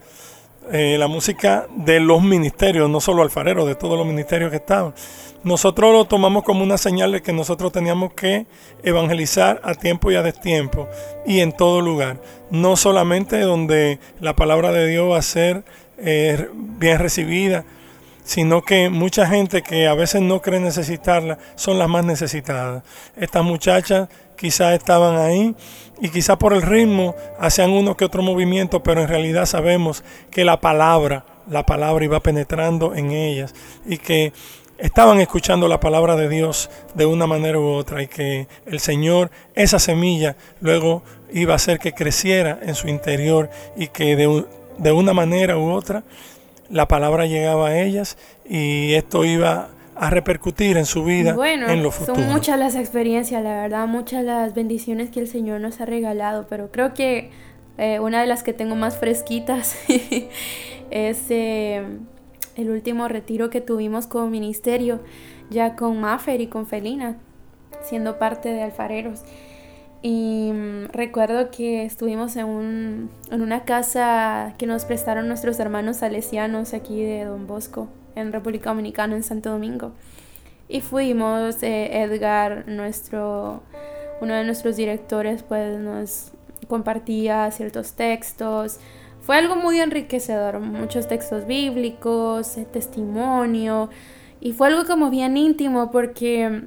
Eh, 0.72 0.96
la 0.98 1.08
música 1.08 1.66
de 1.74 2.00
los 2.00 2.22
ministerios, 2.22 2.88
no 2.88 3.00
solo 3.00 3.22
alfareros, 3.22 3.66
de 3.66 3.74
todos 3.74 3.98
los 3.98 4.06
ministerios 4.06 4.50
que 4.50 4.56
estaban 4.56 4.94
nosotros 5.42 5.92
lo 5.92 6.04
tomamos 6.04 6.44
como 6.44 6.62
una 6.62 6.76
señal 6.76 7.12
de 7.12 7.22
que 7.22 7.32
nosotros 7.32 7.72
teníamos 7.72 8.12
que 8.12 8.46
evangelizar 8.82 9.60
a 9.64 9.74
tiempo 9.74 10.10
y 10.10 10.16
a 10.16 10.22
destiempo 10.22 10.88
y 11.26 11.40
en 11.40 11.52
todo 11.52 11.80
lugar. 11.80 12.20
No 12.50 12.76
solamente 12.76 13.40
donde 13.40 13.99
la 14.20 14.36
palabra 14.36 14.70
de 14.70 14.86
Dios 14.86 15.10
va 15.10 15.18
a 15.18 15.23
ser 15.23 15.64
eh, 15.99 16.49
bien 16.52 16.99
recibida, 16.99 17.64
sino 18.23 18.62
que 18.62 18.90
mucha 18.90 19.26
gente 19.26 19.62
que 19.62 19.88
a 19.88 19.94
veces 19.94 20.20
no 20.20 20.42
cree 20.42 20.60
necesitarla 20.60 21.38
son 21.54 21.78
las 21.78 21.88
más 21.88 22.04
necesitadas. 22.04 22.82
Estas 23.16 23.42
muchachas 23.42 24.08
quizás 24.36 24.75
estaban 24.75 25.16
ahí 25.16 25.54
y 26.00 26.08
quizás 26.08 26.36
por 26.36 26.52
el 26.52 26.63
ritmo 26.63 27.15
hacían 27.39 27.71
uno 27.71 27.97
que 27.97 28.04
otro 28.04 28.23
movimiento, 28.23 28.82
pero 28.82 29.02
en 29.02 29.08
realidad 29.08 29.47
sabemos 29.47 30.02
que 30.30 30.45
la 30.45 30.60
palabra, 30.60 31.25
la 31.49 31.67
palabra 31.67 32.04
iba 32.04 32.21
penetrando 32.21 32.95
en 32.95 33.10
ellas 33.10 33.54
y 33.86 33.99
que 33.99 34.32
estaban 34.78 35.21
escuchando 35.21 35.69
la 35.69 35.78
palabra 35.78 36.17
de 36.17 36.28
Dios 36.28 36.71
de 36.95 37.04
una 37.04 37.26
manera 37.26 37.58
u 37.58 37.67
otra 37.67 38.02
y 38.02 38.08
que 38.08 38.49
el 38.67 38.80
Señor, 38.80 39.30
esa 39.54 39.78
semilla, 39.78 40.36
luego 40.60 41.02
iba 41.32 41.52
a 41.52 41.56
hacer 41.56 41.78
que 41.78 41.93
creciera 41.93 42.58
en 42.63 42.75
su 42.75 42.89
interior 42.89 43.50
y 43.76 43.89
que 43.89 44.17
de, 44.17 44.47
de 44.78 44.93
una 44.93 45.13
manera 45.13 45.58
u 45.58 45.71
otra 45.71 46.02
la 46.71 46.89
palabra 46.89 47.26
llegaba 47.26 47.69
a 47.69 47.80
ellas 47.80 48.17
y 48.49 48.95
esto 48.95 49.25
iba 49.25 49.69
a 50.00 50.08
repercutir 50.08 50.78
en 50.78 50.86
su 50.86 51.04
vida 51.04 51.36
en 51.47 51.82
lo 51.82 51.91
futuro. 51.91 52.17
Son 52.17 52.32
muchas 52.32 52.58
las 52.58 52.75
experiencias, 52.75 53.45
la 53.45 53.60
verdad, 53.63 53.86
muchas 53.86 54.25
las 54.25 54.54
bendiciones 54.54 55.10
que 55.10 55.21
el 55.21 55.28
Señor 55.28 55.60
nos 55.60 55.82
ha 55.82 55.84
regalado, 55.84 56.47
pero 56.49 56.73
creo 56.73 56.95
que 56.95 57.30
eh, 57.76 58.00
una 58.00 58.23
de 58.23 58.26
las 58.26 58.43
que 58.43 58.54
tengo 58.54 58.76
más 58.76 58.97
fresquitas 58.97 59.76
es 60.91 61.30
eh, 61.30 61.84
el 62.56 62.71
último 62.71 63.08
retiro 63.08 63.50
que 63.50 63.60
tuvimos 63.60 64.06
como 64.06 64.28
ministerio, 64.28 65.00
ya 65.50 65.76
con 65.76 66.00
Maffer 66.00 66.41
y 66.41 66.47
con 66.47 66.67
Felina, 66.67 67.19
siendo 67.82 68.19
parte 68.19 68.49
de 68.49 68.63
Alfareros. 68.63 69.23
Y 70.00 70.50
mm, 70.50 70.93
recuerdo 70.95 71.50
que 71.50 71.84
estuvimos 71.84 72.36
en, 72.36 72.47
un, 72.47 73.10
en 73.30 73.43
una 73.43 73.67
casa 73.67 74.54
que 74.56 74.65
nos 74.65 74.86
prestaron 74.86 75.28
nuestros 75.28 75.60
hermanos 75.60 75.99
salesianos 75.99 76.73
aquí 76.73 77.02
de 77.02 77.26
Don 77.26 77.47
Bosco, 77.47 77.89
en 78.14 78.32
República 78.32 78.70
Dominicana, 78.70 79.16
en 79.16 79.23
Santo 79.23 79.50
Domingo. 79.50 79.92
Y 80.68 80.80
fuimos, 80.80 81.62
eh, 81.62 82.02
Edgar, 82.02 82.64
nuestro, 82.68 83.62
uno 84.20 84.34
de 84.34 84.44
nuestros 84.44 84.76
directores, 84.76 85.42
pues 85.42 85.78
nos 85.78 86.32
compartía 86.68 87.50
ciertos 87.50 87.94
textos, 87.94 88.78
fue 89.20 89.36
algo 89.36 89.56
muy 89.56 89.80
enriquecedor, 89.80 90.60
muchos 90.60 91.08
textos 91.08 91.46
bíblicos, 91.46 92.56
eh, 92.56 92.66
testimonio, 92.70 93.90
y 94.40 94.52
fue 94.52 94.68
algo 94.68 94.84
como 94.86 95.10
bien 95.10 95.36
íntimo 95.36 95.90
porque 95.90 96.64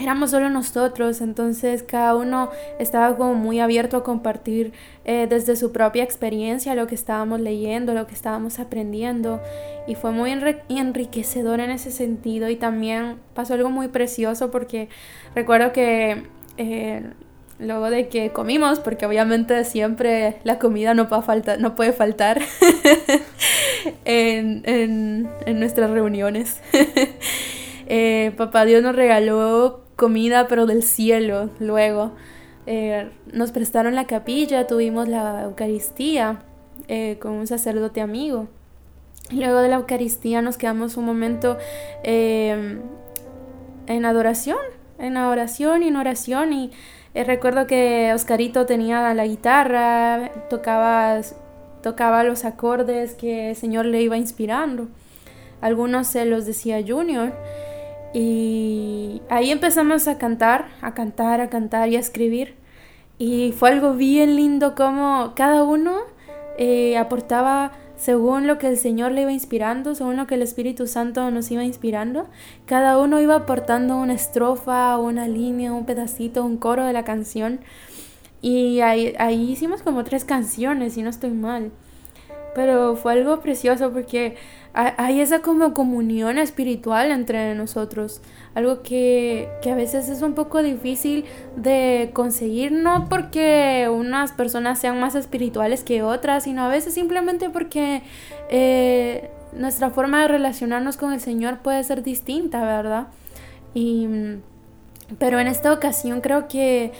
éramos 0.00 0.30
solo 0.30 0.48
nosotros, 0.50 1.20
entonces 1.20 1.82
cada 1.82 2.14
uno 2.14 2.50
estaba 2.78 3.16
como 3.16 3.34
muy 3.34 3.60
abierto 3.60 3.96
a 3.96 4.04
compartir 4.04 4.72
eh, 5.04 5.26
desde 5.28 5.56
su 5.56 5.72
propia 5.72 6.02
experiencia 6.04 6.74
lo 6.74 6.86
que 6.86 6.94
estábamos 6.94 7.40
leyendo, 7.40 7.94
lo 7.94 8.06
que 8.06 8.14
estábamos 8.14 8.58
aprendiendo 8.58 9.40
y 9.86 9.94
fue 9.94 10.12
muy 10.12 10.30
enriquecedor 10.68 11.60
en 11.60 11.70
ese 11.70 11.90
sentido 11.90 12.48
y 12.48 12.56
también 12.56 13.16
pasó 13.34 13.54
algo 13.54 13.70
muy 13.70 13.88
precioso 13.88 14.50
porque 14.50 14.88
recuerdo 15.34 15.72
que 15.72 16.24
eh, 16.58 17.02
luego 17.58 17.90
de 17.90 18.08
que 18.08 18.30
comimos, 18.30 18.80
porque 18.80 19.06
obviamente 19.06 19.64
siempre 19.64 20.36
la 20.44 20.58
comida 20.58 20.94
no 20.94 21.08
puede 21.08 21.22
faltar, 21.22 21.60
no 21.60 21.74
puede 21.74 21.92
faltar 21.92 22.40
en, 24.04 25.28
nuestras 25.58 25.90
reuniones. 25.90 26.60
Eh, 27.90 28.34
papá 28.36 28.66
Dios 28.66 28.82
nos 28.82 28.94
regaló 28.94 29.87
comida, 29.98 30.46
pero 30.48 30.64
del 30.64 30.82
cielo, 30.82 31.50
luego. 31.58 32.12
Eh, 32.66 33.10
nos 33.32 33.50
prestaron 33.50 33.94
la 33.94 34.06
capilla, 34.06 34.66
tuvimos 34.66 35.08
la 35.08 35.42
Eucaristía 35.42 36.38
eh, 36.86 37.18
con 37.20 37.32
un 37.32 37.46
sacerdote 37.46 38.00
amigo. 38.00 38.48
Luego 39.30 39.58
de 39.60 39.68
la 39.68 39.76
Eucaristía 39.76 40.40
nos 40.40 40.56
quedamos 40.56 40.96
un 40.96 41.04
momento 41.04 41.58
en 42.04 42.80
adoración, 44.04 44.58
en 44.98 45.16
adoración 45.16 45.82
y 45.82 45.88
en 45.88 45.96
oración 45.96 46.52
y 46.52 46.70
eh, 47.14 47.24
recuerdo 47.24 47.66
que 47.66 48.12
Oscarito 48.14 48.64
tenía 48.64 49.12
la 49.12 49.26
guitarra, 49.26 50.30
tocaba, 50.48 51.20
tocaba 51.82 52.22
los 52.22 52.44
acordes 52.44 53.14
que 53.14 53.50
el 53.50 53.56
Señor 53.56 53.86
le 53.86 54.02
iba 54.02 54.16
inspirando. 54.16 54.86
Algunos 55.60 56.06
se 56.06 56.24
los 56.26 56.46
decía 56.46 56.80
Junior. 56.86 57.32
Y 58.14 59.22
ahí 59.28 59.50
empezamos 59.50 60.08
a 60.08 60.18
cantar, 60.18 60.68
a 60.80 60.94
cantar, 60.94 61.40
a 61.40 61.48
cantar 61.48 61.88
y 61.88 61.96
a 61.96 62.00
escribir. 62.00 62.54
Y 63.18 63.52
fue 63.52 63.70
algo 63.70 63.94
bien 63.94 64.36
lindo 64.36 64.74
como 64.74 65.32
cada 65.34 65.64
uno 65.64 65.98
eh, 66.56 66.96
aportaba 66.96 67.72
según 67.96 68.46
lo 68.46 68.58
que 68.58 68.68
el 68.68 68.76
Señor 68.76 69.10
le 69.12 69.22
iba 69.22 69.32
inspirando, 69.32 69.94
según 69.94 70.16
lo 70.16 70.26
que 70.28 70.36
el 70.36 70.42
Espíritu 70.42 70.86
Santo 70.86 71.30
nos 71.30 71.50
iba 71.50 71.64
inspirando. 71.64 72.28
Cada 72.64 72.98
uno 72.98 73.20
iba 73.20 73.34
aportando 73.34 73.96
una 73.96 74.14
estrofa, 74.14 74.96
una 74.98 75.26
línea, 75.26 75.72
un 75.72 75.84
pedacito, 75.84 76.44
un 76.44 76.56
coro 76.56 76.84
de 76.84 76.92
la 76.92 77.04
canción. 77.04 77.60
Y 78.40 78.80
ahí, 78.80 79.14
ahí 79.18 79.50
hicimos 79.50 79.82
como 79.82 80.04
tres 80.04 80.24
canciones, 80.24 80.94
si 80.94 81.02
no 81.02 81.10
estoy 81.10 81.30
mal. 81.30 81.72
Pero 82.58 82.96
fue 82.96 83.12
algo 83.12 83.38
precioso 83.38 83.92
porque 83.92 84.34
hay 84.74 85.20
esa 85.20 85.42
como 85.42 85.74
comunión 85.74 86.38
espiritual 86.38 87.12
entre 87.12 87.54
nosotros, 87.54 88.20
algo 88.56 88.82
que, 88.82 89.48
que, 89.62 89.70
a 89.70 89.76
veces 89.76 90.08
es 90.08 90.22
un 90.22 90.34
poco 90.34 90.60
difícil 90.60 91.24
de 91.54 92.10
conseguir, 92.12 92.72
no 92.72 93.08
porque 93.08 93.88
unas 93.88 94.32
personas 94.32 94.80
sean 94.80 94.98
más 94.98 95.14
espirituales 95.14 95.84
que 95.84 96.02
otras, 96.02 96.42
sino 96.42 96.64
a 96.64 96.68
veces 96.68 96.94
simplemente 96.94 97.48
porque 97.48 98.02
eh, 98.50 99.30
nuestra 99.52 99.90
forma 99.90 100.22
de 100.22 100.26
relacionarnos 100.26 100.96
con 100.96 101.12
el 101.12 101.20
Señor 101.20 101.58
puede 101.58 101.84
ser 101.84 102.02
distinta, 102.02 102.64
¿verdad? 102.64 103.06
Y, 103.72 104.08
pero 105.20 105.38
en 105.38 105.46
esta 105.46 105.72
ocasión 105.72 106.22
creo 106.22 106.48
que, 106.48 106.90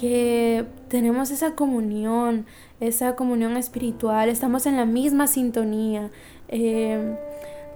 que 0.00 0.66
tenemos 0.88 1.30
esa 1.30 1.54
comunión, 1.54 2.46
esa 2.80 3.14
comunión 3.16 3.56
espiritual, 3.56 4.28
estamos 4.28 4.66
en 4.66 4.76
la 4.76 4.84
misma 4.84 5.26
sintonía. 5.26 6.10
Eh, 6.48 7.16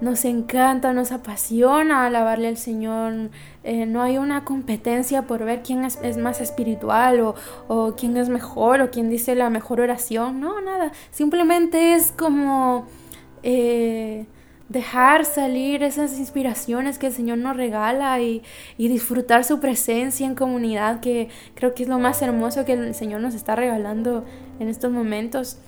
nos 0.01 0.25
encanta, 0.25 0.93
nos 0.93 1.13
apasiona 1.13 2.07
alabarle 2.07 2.49
al 2.49 2.57
Señor. 2.57 3.31
Eh, 3.63 3.87
no 3.87 4.03
hay 4.03 4.19
una 4.19 4.45
competencia 4.45 5.23
por 5.29 5.45
ver 5.45 5.63
quién 5.63 5.85
es, 5.85 6.17
más 6.17 6.41
espiritual 6.41 7.21
o, 7.21 7.35
o, 7.69 7.95
quién 7.95 8.17
es 8.17 8.29
mejor 8.29 8.81
o 8.81 8.91
quién 8.91 9.09
dice 9.11 9.37
la 9.37 9.49
mejor 9.49 9.81
oración. 9.81 10.41
No, 10.41 10.61
nada. 10.61 10.91
Simplemente 11.13 11.95
es 11.95 12.11
como 12.11 12.87
eh, 13.45 14.27
dejar 14.73 15.25
salir 15.25 15.83
esas 15.83 16.19
inspiraciones 16.19 16.99
que 16.99 17.09
el 17.09 17.13
Señor 17.13 17.39
nos 17.39 17.57
regala 17.57 18.21
y, 18.21 18.43
y, 18.79 18.89
disfrutar 18.89 19.45
su 19.45 19.61
presencia 19.61 20.27
en 20.27 20.35
comunidad, 20.35 21.01
que 21.01 21.29
creo 21.55 21.75
que 21.75 21.85
es 21.85 21.89
lo 21.89 21.99
más 21.99 22.23
hermoso 22.23 22.65
que 22.65 22.73
el 22.73 22.95
Señor 22.95 23.21
nos 23.21 23.35
está 23.35 23.55
regalando 23.55 24.25
en 24.59 24.69
estos 24.69 24.91
momentos. 24.91 25.59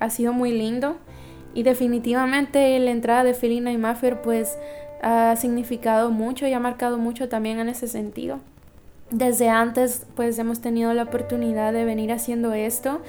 ha 0.00 0.10
sido 0.10 0.32
muy 0.32 0.52
lindo. 0.52 0.96
Y 1.52 1.64
definitivamente 1.64 2.78
la 2.78 2.90
entrada 2.92 3.24
de 3.24 3.34
Felina 3.34 3.72
y 3.72 3.78
Maffer 3.78 4.22
pues 4.22 4.56
ha 5.02 5.34
significado 5.36 6.10
mucho 6.10 6.46
y 6.46 6.52
ha 6.52 6.60
marcado 6.60 6.98
mucho 6.98 7.28
también 7.28 7.58
en 7.58 7.68
ese 7.68 7.88
sentido. 7.88 8.38
Desde 9.10 9.48
antes 9.48 10.06
pues 10.14 10.38
hemos 10.38 10.60
tenido 10.60 10.92
la 10.94 11.04
oportunidad 11.04 11.72
de 11.72 11.84
venir 11.84 12.12
haciendo 12.12 12.52
esto, 12.52 13.02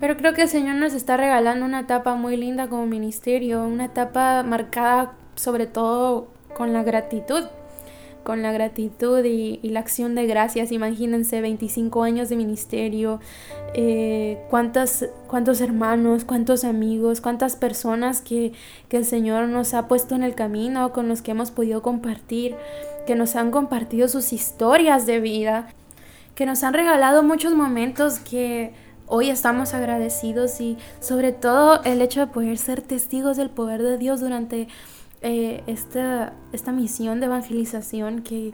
pero 0.00 0.16
creo 0.16 0.32
que 0.32 0.42
el 0.42 0.48
Señor 0.48 0.76
nos 0.76 0.94
está 0.94 1.16
regalando 1.16 1.66
una 1.66 1.80
etapa 1.80 2.14
muy 2.14 2.36
linda 2.36 2.68
como 2.68 2.86
ministerio, 2.86 3.64
una 3.64 3.86
etapa 3.86 4.42
marcada 4.42 5.12
sobre 5.34 5.66
todo 5.66 6.28
con 6.54 6.72
la 6.72 6.82
gratitud 6.82 7.44
con 8.22 8.42
la 8.42 8.52
gratitud 8.52 9.24
y, 9.24 9.58
la 9.62 9.80
acción 9.80 10.14
de 10.14 10.26
gracias. 10.26 10.72
Imagínense 10.72 11.40
25 11.40 12.02
años 12.02 12.28
de 12.28 12.36
ministerio, 12.36 13.20
eh, 13.74 14.38
cuántos 14.50 15.60
hermanos, 15.60 16.24
cuántos 16.24 16.64
amigos, 16.64 17.20
cuántas 17.20 17.56
personas 17.56 18.20
que, 18.20 18.52
que 18.88 18.98
el 18.98 19.04
Señor 19.04 19.48
nos 19.48 19.74
ha 19.74 19.88
puesto 19.88 20.14
en 20.14 20.22
el 20.22 20.34
camino, 20.34 20.92
con 20.92 21.08
los 21.08 21.22
que 21.22 21.32
hemos 21.32 21.50
podido 21.50 21.82
compartir, 21.82 22.56
que 23.06 23.14
nos 23.14 23.36
han 23.36 23.50
compartido 23.50 24.08
sus 24.08 24.32
historias 24.32 25.06
de 25.06 25.20
vida, 25.20 25.68
que 26.34 26.46
nos 26.46 26.62
han 26.62 26.74
regalado 26.74 27.22
muchos 27.22 27.54
momentos 27.54 28.18
que 28.18 28.72
hoy 29.06 29.28
estamos 29.28 29.74
agradecidos 29.74 30.60
y 30.60 30.78
sobre 31.00 31.32
todo 31.32 31.82
el 31.84 32.00
hecho 32.00 32.20
de 32.20 32.26
poder 32.28 32.58
ser 32.58 32.80
testigos 32.80 33.36
del 33.36 33.50
poder 33.50 33.82
de 33.82 33.98
Dios 33.98 34.20
durante 34.20 34.68
eh, 35.20 35.62
esta, 35.66 36.32
esta 36.52 36.72
misión 36.72 37.20
de 37.20 37.26
evangelización 37.26 38.22
que 38.22 38.52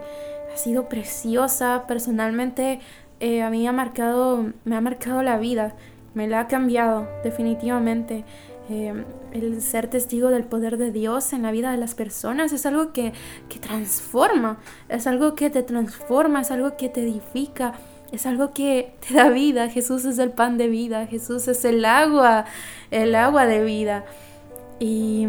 ha 0.53 0.57
sido 0.57 0.89
preciosa. 0.89 1.85
Personalmente 1.87 2.81
eh, 3.21 3.43
a 3.43 3.51
mí 3.51 3.67
ha 3.67 3.73
marcado, 3.73 4.53
me 4.65 4.77
ha 4.77 4.81
marcado 4.81 5.23
la 5.23 5.39
vida, 5.39 5.75
me 6.15 6.27
la 6.27 6.41
ha 6.41 6.49
cambiado 6.49 7.09
definitivamente. 7.23 8.25
Eh, 8.71 9.05
el 9.33 9.63
ser 9.63 9.89
testigo 9.89 10.29
del 10.29 10.45
poder 10.45 10.77
de 10.77 10.93
Dios 10.93 11.33
en 11.33 11.43
la 11.43 11.51
vida 11.51 11.71
de 11.71 11.79
las 11.79 11.95
personas 11.95 12.53
es 12.53 12.67
algo 12.67 12.93
que, 12.93 13.15
que 13.49 13.59
transforma, 13.59 14.59
es 14.91 15.07
algo 15.07 15.35
que 15.35 15.49
te 15.49 15.63
transforma, 15.63 16.43
es 16.43 16.51
algo 16.51 16.77
que 16.77 16.91
te 16.91 17.03
edifica, 17.03 17.73
es 18.13 18.27
algo 18.27 18.53
que 18.53 18.95
te 19.07 19.15
da 19.15 19.31
vida. 19.31 19.69
Jesús 19.69 20.05
es 20.05 20.19
el 20.19 20.31
pan 20.31 20.59
de 20.59 20.69
vida, 20.69 21.07
Jesús 21.07 21.49
es 21.49 21.65
el 21.65 21.85
agua, 21.85 22.45
el 22.91 23.15
agua 23.15 23.47
de 23.47 23.65
vida. 23.65 24.05
Y 24.81 25.27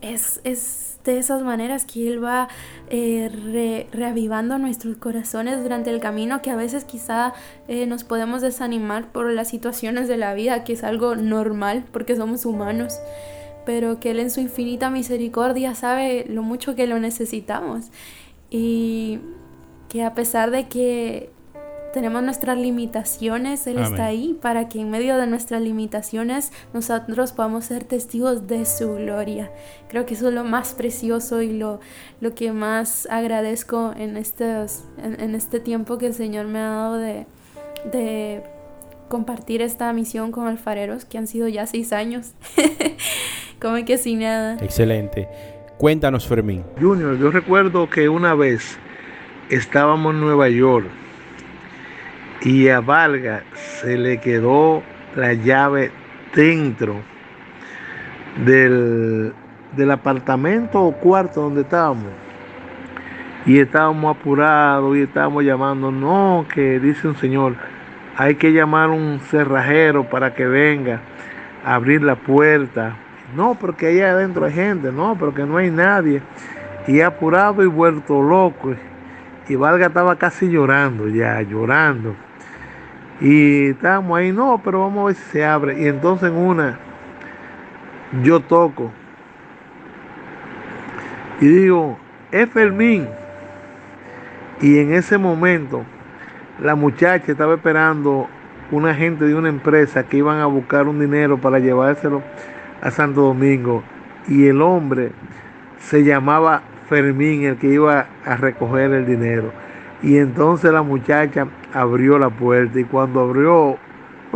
es, 0.00 0.89
de 1.04 1.18
esas 1.18 1.42
maneras 1.42 1.84
que 1.84 2.08
Él 2.08 2.22
va 2.22 2.48
eh, 2.88 3.86
reavivando 3.92 4.58
nuestros 4.58 4.96
corazones 4.96 5.62
durante 5.62 5.90
el 5.90 6.00
camino 6.00 6.42
que 6.42 6.50
a 6.50 6.56
veces 6.56 6.84
quizá 6.84 7.32
eh, 7.68 7.86
nos 7.86 8.04
podemos 8.04 8.42
desanimar 8.42 9.10
por 9.12 9.30
las 9.30 9.48
situaciones 9.48 10.08
de 10.08 10.16
la 10.16 10.34
vida, 10.34 10.64
que 10.64 10.74
es 10.74 10.84
algo 10.84 11.16
normal 11.16 11.84
porque 11.92 12.16
somos 12.16 12.44
humanos, 12.44 12.98
pero 13.64 14.00
que 14.00 14.10
Él 14.10 14.20
en 14.20 14.30
su 14.30 14.40
infinita 14.40 14.90
misericordia 14.90 15.74
sabe 15.74 16.26
lo 16.28 16.42
mucho 16.42 16.74
que 16.74 16.86
lo 16.86 16.98
necesitamos. 16.98 17.90
Y 18.50 19.20
que 19.88 20.04
a 20.04 20.14
pesar 20.14 20.50
de 20.50 20.68
que 20.68 21.30
tenemos 21.92 22.22
nuestras 22.22 22.56
limitaciones, 22.58 23.66
Él 23.66 23.78
está 23.78 24.06
ahí 24.06 24.38
para 24.40 24.68
que 24.68 24.80
en 24.80 24.90
medio 24.90 25.16
de 25.18 25.26
nuestras 25.26 25.60
limitaciones 25.62 26.52
nosotros 26.72 27.32
podamos 27.32 27.64
ser 27.64 27.84
testigos 27.84 28.46
de 28.46 28.64
su 28.64 28.94
gloria. 28.94 29.50
Creo 29.88 30.06
que 30.06 30.14
eso 30.14 30.28
es 30.28 30.34
lo 30.34 30.44
más 30.44 30.74
precioso 30.74 31.42
y 31.42 31.56
lo, 31.56 31.80
lo 32.20 32.34
que 32.34 32.52
más 32.52 33.06
agradezco 33.10 33.92
en, 33.96 34.16
estos, 34.16 34.84
en, 34.98 35.34
este 35.34 35.60
tiempo 35.60 35.98
que 35.98 36.06
el 36.06 36.14
Señor 36.14 36.46
me 36.46 36.58
ha 36.58 36.68
dado 36.68 36.96
de, 36.96 37.26
de 37.90 38.42
compartir 39.08 39.62
esta 39.62 39.92
misión 39.92 40.32
con 40.32 40.46
alfareros, 40.46 41.04
que 41.04 41.18
han 41.18 41.26
sido 41.26 41.48
ya 41.48 41.66
seis 41.66 41.92
años. 41.92 42.34
Como 43.60 43.84
que 43.84 43.98
sin 43.98 44.20
nada. 44.20 44.56
Excelente. 44.62 45.28
Cuéntanos, 45.76 46.26
Fermín. 46.26 46.64
Junior, 46.80 47.18
yo 47.18 47.30
recuerdo 47.30 47.88
que 47.90 48.08
una 48.08 48.34
vez 48.34 48.78
estábamos 49.50 50.14
en 50.14 50.20
Nueva 50.20 50.48
York 50.48 50.86
y 52.42 52.68
a 52.68 52.80
Valga 52.80 53.42
se 53.54 53.98
le 53.98 54.18
quedó 54.18 54.82
la 55.14 55.34
llave 55.34 55.90
dentro 56.34 56.96
del, 58.44 59.32
del 59.76 59.90
apartamento 59.90 60.80
o 60.80 60.92
cuarto 60.92 61.42
donde 61.42 61.62
estábamos. 61.62 62.12
Y 63.46 63.58
estábamos 63.58 64.16
apurados 64.16 64.96
y 64.96 65.02
estábamos 65.02 65.44
llamando, 65.44 65.90
no, 65.90 66.46
que 66.52 66.78
dice 66.78 67.08
un 67.08 67.16
señor, 67.16 67.56
hay 68.16 68.34
que 68.34 68.52
llamar 68.52 68.90
un 68.90 69.20
cerrajero 69.20 70.04
para 70.08 70.34
que 70.34 70.46
venga 70.46 71.00
a 71.64 71.74
abrir 71.74 72.02
la 72.02 72.16
puerta. 72.16 72.96
No, 73.34 73.54
porque 73.54 73.86
ahí 73.86 74.00
adentro 74.00 74.44
hay 74.44 74.52
gente, 74.52 74.92
no, 74.92 75.16
porque 75.16 75.44
no 75.44 75.56
hay 75.56 75.70
nadie. 75.70 76.20
Y 76.86 77.00
apurado 77.00 77.62
y 77.62 77.66
vuelto 77.66 78.22
loco. 78.22 78.74
Y 79.48 79.56
Valga 79.56 79.86
estaba 79.86 80.16
casi 80.16 80.50
llorando 80.50 81.08
ya, 81.08 81.40
llorando. 81.42 82.14
Y 83.20 83.70
estábamos 83.70 84.18
ahí, 84.18 84.32
no, 84.32 84.60
pero 84.64 84.80
vamos 84.80 85.02
a 85.02 85.06
ver 85.06 85.14
si 85.14 85.22
se 85.30 85.44
abre. 85.44 85.82
Y 85.82 85.86
entonces 85.86 86.30
en 86.30 86.36
una, 86.36 86.78
yo 88.22 88.40
toco. 88.40 88.90
Y 91.40 91.46
digo, 91.46 91.98
es 92.32 92.48
Fermín. 92.50 93.08
Y 94.60 94.78
en 94.78 94.92
ese 94.92 95.18
momento, 95.18 95.84
la 96.62 96.74
muchacha 96.74 97.32
estaba 97.32 97.54
esperando 97.54 98.28
una 98.70 98.94
gente 98.94 99.24
de 99.24 99.34
una 99.34 99.48
empresa 99.48 100.04
que 100.04 100.18
iban 100.18 100.38
a 100.38 100.46
buscar 100.46 100.86
un 100.86 101.00
dinero 101.00 101.38
para 101.38 101.58
llevárselo 101.58 102.22
a 102.82 102.90
Santo 102.90 103.22
Domingo. 103.22 103.82
Y 104.28 104.46
el 104.46 104.62
hombre 104.62 105.12
se 105.78 106.04
llamaba 106.04 106.62
Fermín, 106.88 107.44
el 107.44 107.56
que 107.56 107.68
iba 107.68 108.06
a 108.24 108.36
recoger 108.36 108.92
el 108.92 109.06
dinero. 109.06 109.52
Y 110.02 110.16
entonces 110.16 110.72
la 110.72 110.82
muchacha 110.82 111.46
abrió 111.72 112.18
la 112.18 112.30
puerta 112.30 112.80
y 112.80 112.84
cuando 112.84 113.20
abrió, 113.20 113.76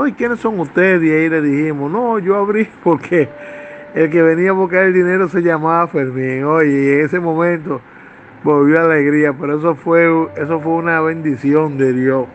¿y 0.07 0.13
quiénes 0.13 0.41
son 0.41 0.61
ustedes? 0.61 1.03
Y 1.03 1.11
ahí 1.11 1.29
le 1.29 1.41
dijimos, 1.41 1.91
no, 1.91 2.19
yo 2.19 2.37
abrí 2.37 2.69
porque 2.85 3.29
el 3.95 4.11
que 4.11 4.23
venía 4.23 4.51
a 4.51 4.53
buscar 4.53 4.85
el 4.85 4.95
dinero 4.95 5.29
se 5.29 5.41
llamaba 5.41 5.87
Fermín. 5.87 6.45
Oye, 6.45 6.71
y 6.71 6.89
en 6.99 7.05
ese 7.07 7.21
momento 7.21 7.81
volvió 8.43 8.81
alegría, 8.81 9.33
pero 9.33 9.59
eso 9.59 9.75
fue, 9.75 10.07
eso 10.37 10.61
fue 10.61 10.73
una 10.73 11.01
bendición 11.01 11.79
de 11.79 11.93
Dios. 11.93 12.27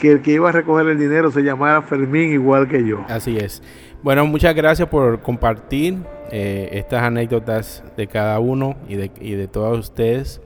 Que 0.00 0.12
el 0.12 0.22
que 0.22 0.32
iba 0.32 0.48
a 0.48 0.52
recoger 0.52 0.86
el 0.88 0.98
dinero 0.98 1.30
se 1.30 1.42
llamara 1.42 1.82
Fermín 1.82 2.32
igual 2.32 2.66
que 2.66 2.84
yo. 2.84 3.04
Así 3.08 3.36
es. 3.36 3.62
Bueno, 4.02 4.24
muchas 4.26 4.54
gracias 4.54 4.88
por 4.88 5.20
compartir 5.20 5.98
eh, 6.30 6.70
estas 6.72 7.02
anécdotas 7.02 7.84
de 7.98 8.06
cada 8.06 8.40
uno 8.40 8.76
y 8.88 8.96
de, 8.96 9.10
y 9.20 9.32
de 9.32 9.46
todos 9.46 9.78
ustedes. 9.78 10.40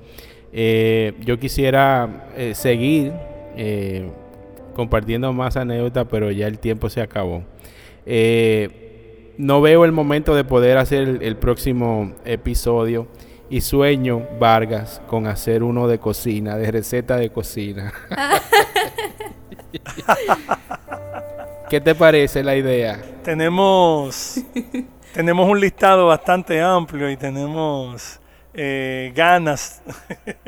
Eh, 0.56 1.14
yo 1.24 1.36
quisiera 1.40 2.28
eh, 2.36 2.54
seguir 2.54 3.12
eh, 3.56 4.08
compartiendo 4.72 5.32
más 5.32 5.56
anécdotas, 5.56 6.06
pero 6.08 6.30
ya 6.30 6.46
el 6.46 6.60
tiempo 6.60 6.88
se 6.88 7.00
acabó. 7.00 7.42
no 9.36 9.60
veo 9.60 9.84
el 9.84 9.90
momento 9.90 10.36
de 10.36 10.44
poder 10.44 10.78
hacer 10.78 11.08
el, 11.08 11.22
el 11.22 11.36
próximo 11.36 12.12
episodio 12.24 13.08
y 13.50 13.62
sueño, 13.62 14.22
Vargas, 14.38 15.02
con 15.08 15.26
hacer 15.26 15.64
uno 15.64 15.88
de 15.88 15.98
cocina, 15.98 16.56
de 16.56 16.70
receta 16.70 17.16
de 17.16 17.30
cocina. 17.30 17.92
¿Qué 21.68 21.80
te 21.80 21.96
parece 21.96 22.44
la 22.44 22.54
idea? 22.54 23.02
Tenemos, 23.24 24.40
tenemos 25.12 25.50
un 25.50 25.58
listado 25.58 26.06
bastante 26.06 26.60
amplio 26.60 27.10
y 27.10 27.16
tenemos 27.16 28.20
eh, 28.54 29.12
ganas 29.14 29.82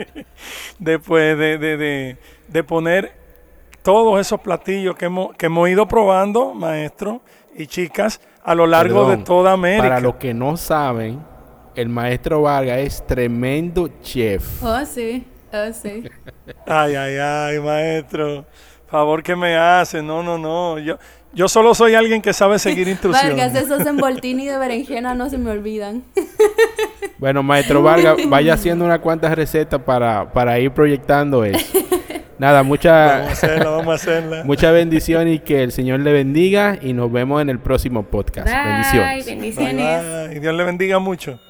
después 0.79 1.37
de, 1.37 1.59
de, 1.59 1.77
de, 1.77 2.17
de 2.49 2.65
poner 2.65 3.13
todos 3.83 4.21
esos 4.21 4.41
platillos 4.41 4.97
que 4.97 5.07
hemos, 5.07 5.35
que 5.37 5.47
hemos 5.47 5.69
ido 5.69 5.87
probando, 5.87 6.55
maestro 6.55 7.21
y 7.55 7.67
chicas, 7.67 8.21
a 8.43 8.55
lo 8.55 8.67
largo 8.67 9.03
Perdón, 9.03 9.19
de 9.19 9.25
toda 9.25 9.53
América. 9.53 9.83
Para 9.83 10.01
los 10.01 10.17
que 10.17 10.35
no 10.35 10.57
saben, 10.57 11.21
el 11.75 11.89
maestro 11.89 12.43
Vargas 12.43 12.79
es 12.79 13.07
tremendo 13.07 13.89
chef. 14.03 14.63
Oh, 14.63 14.85
sí, 14.85 15.27
oh, 15.53 15.73
sí. 15.73 16.03
Ay, 16.67 16.95
ay, 16.95 17.17
ay, 17.17 17.61
maestro. 17.61 18.45
Favor 18.87 19.23
que 19.23 19.37
me 19.37 19.57
hace. 19.57 20.03
No, 20.03 20.23
no, 20.23 20.39
no. 20.39 20.79
Yo, 20.79 20.97
yo 21.37 21.47
solo 21.49 21.75
soy 21.75 21.95
alguien 21.95 22.21
que 22.21 22.33
sabe 22.33 22.59
seguir 22.59 22.89
instrucciones. 22.97 23.37
Vargas, 23.37 23.55
esos 23.63 23.87
envoltini 23.87 24.47
de 24.49 24.59
berenjena 24.59 25.15
no 25.15 25.31
se 25.31 25.39
me 25.39 25.51
olvidan. 25.51 26.03
Bueno, 27.19 27.43
maestro 27.43 27.83
Vargas, 27.83 28.17
vaya 28.29 28.53
haciendo 28.53 28.85
unas 28.85 28.99
cuantas 28.99 29.35
recetas 29.35 29.81
para, 29.81 30.31
para 30.35 30.59
ir 30.59 30.71
proyectando 30.71 31.47
eso. 31.47 31.67
Nada, 32.39 32.59
Vamos 32.59 32.67
a 32.67 32.69
mucha, 32.69 33.27
hacerla, 33.31 33.71
vamos 33.71 33.89
a 33.89 33.95
hacerla. 33.95 34.45
mucha 34.45 34.71
bendición 34.71 35.27
y 35.27 35.39
que 35.39 35.63
el 35.63 35.73
Señor 35.73 36.01
le 36.01 36.13
bendiga 36.13 36.77
y 36.79 36.93
nos 36.93 37.11
vemos 37.11 37.41
en 37.41 37.49
el 37.49 37.59
próximo 37.59 38.03
podcast. 38.03 38.47
Bye, 38.47 38.65
Bendiciones. 38.71 39.25
Bye, 39.25 39.35
bendiciones. 39.35 40.29
bye. 40.29 40.41
Dios 40.41 40.55
le 40.55 40.65
bendiga 40.65 40.99
mucho. 40.99 41.41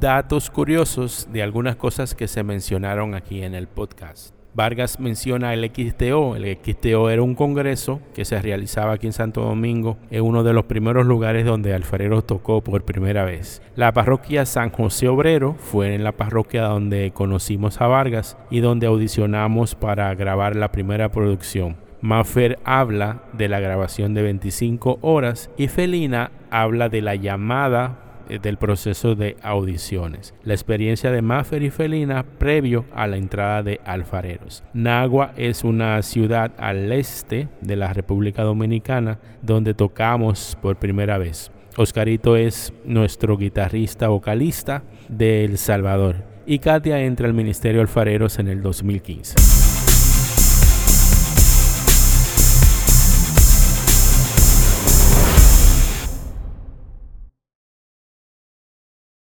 Datos 0.00 0.48
curiosos 0.48 1.28
de 1.30 1.42
algunas 1.42 1.76
cosas 1.76 2.14
que 2.14 2.26
se 2.26 2.42
mencionaron 2.42 3.14
aquí 3.14 3.42
en 3.42 3.54
el 3.54 3.68
podcast. 3.68 4.34
Vargas 4.54 4.98
menciona 4.98 5.52
el 5.52 5.70
XTO. 5.70 6.36
El 6.36 6.56
XTO 6.56 7.10
era 7.10 7.20
un 7.20 7.34
congreso 7.34 8.00
que 8.14 8.24
se 8.24 8.40
realizaba 8.40 8.94
aquí 8.94 9.08
en 9.08 9.12
Santo 9.12 9.42
Domingo, 9.42 9.98
en 10.10 10.24
uno 10.24 10.42
de 10.42 10.54
los 10.54 10.64
primeros 10.64 11.04
lugares 11.04 11.44
donde 11.44 11.74
Alfarero 11.74 12.22
tocó 12.22 12.62
por 12.64 12.86
primera 12.86 13.26
vez. 13.26 13.60
La 13.76 13.92
parroquia 13.92 14.46
San 14.46 14.70
José 14.70 15.06
Obrero 15.08 15.56
fue 15.58 15.94
en 15.94 16.02
la 16.02 16.12
parroquia 16.12 16.62
donde 16.62 17.10
conocimos 17.10 17.78
a 17.82 17.86
Vargas 17.86 18.38
y 18.48 18.60
donde 18.60 18.86
audicionamos 18.86 19.74
para 19.74 20.14
grabar 20.14 20.56
la 20.56 20.72
primera 20.72 21.10
producción. 21.10 21.76
Maffer 22.00 22.58
habla 22.64 23.24
de 23.34 23.50
la 23.50 23.60
grabación 23.60 24.14
de 24.14 24.22
25 24.22 24.98
horas 25.02 25.50
y 25.58 25.68
Felina 25.68 26.30
habla 26.50 26.88
de 26.88 27.02
la 27.02 27.16
llamada 27.16 28.09
del 28.38 28.56
proceso 28.56 29.14
de 29.14 29.36
audiciones. 29.42 30.34
La 30.44 30.54
experiencia 30.54 31.10
de 31.10 31.22
Maffer 31.22 31.62
y 31.62 31.70
Felina 31.70 32.24
previo 32.24 32.84
a 32.94 33.06
la 33.06 33.16
entrada 33.16 33.62
de 33.62 33.80
Alfareros. 33.84 34.62
Nagua 34.72 35.32
es 35.36 35.64
una 35.64 36.00
ciudad 36.02 36.52
al 36.58 36.92
este 36.92 37.48
de 37.60 37.76
la 37.76 37.92
República 37.92 38.42
Dominicana 38.42 39.18
donde 39.42 39.74
tocamos 39.74 40.56
por 40.60 40.76
primera 40.76 41.18
vez. 41.18 41.50
Oscarito 41.76 42.36
es 42.36 42.72
nuestro 42.84 43.36
guitarrista 43.36 44.08
vocalista 44.08 44.82
de 45.08 45.44
El 45.44 45.56
Salvador 45.58 46.30
y 46.46 46.58
Katia 46.58 47.00
entra 47.00 47.26
al 47.26 47.34
Ministerio 47.34 47.80
Alfareros 47.80 48.38
en 48.38 48.48
el 48.48 48.60
2015. 48.60 49.79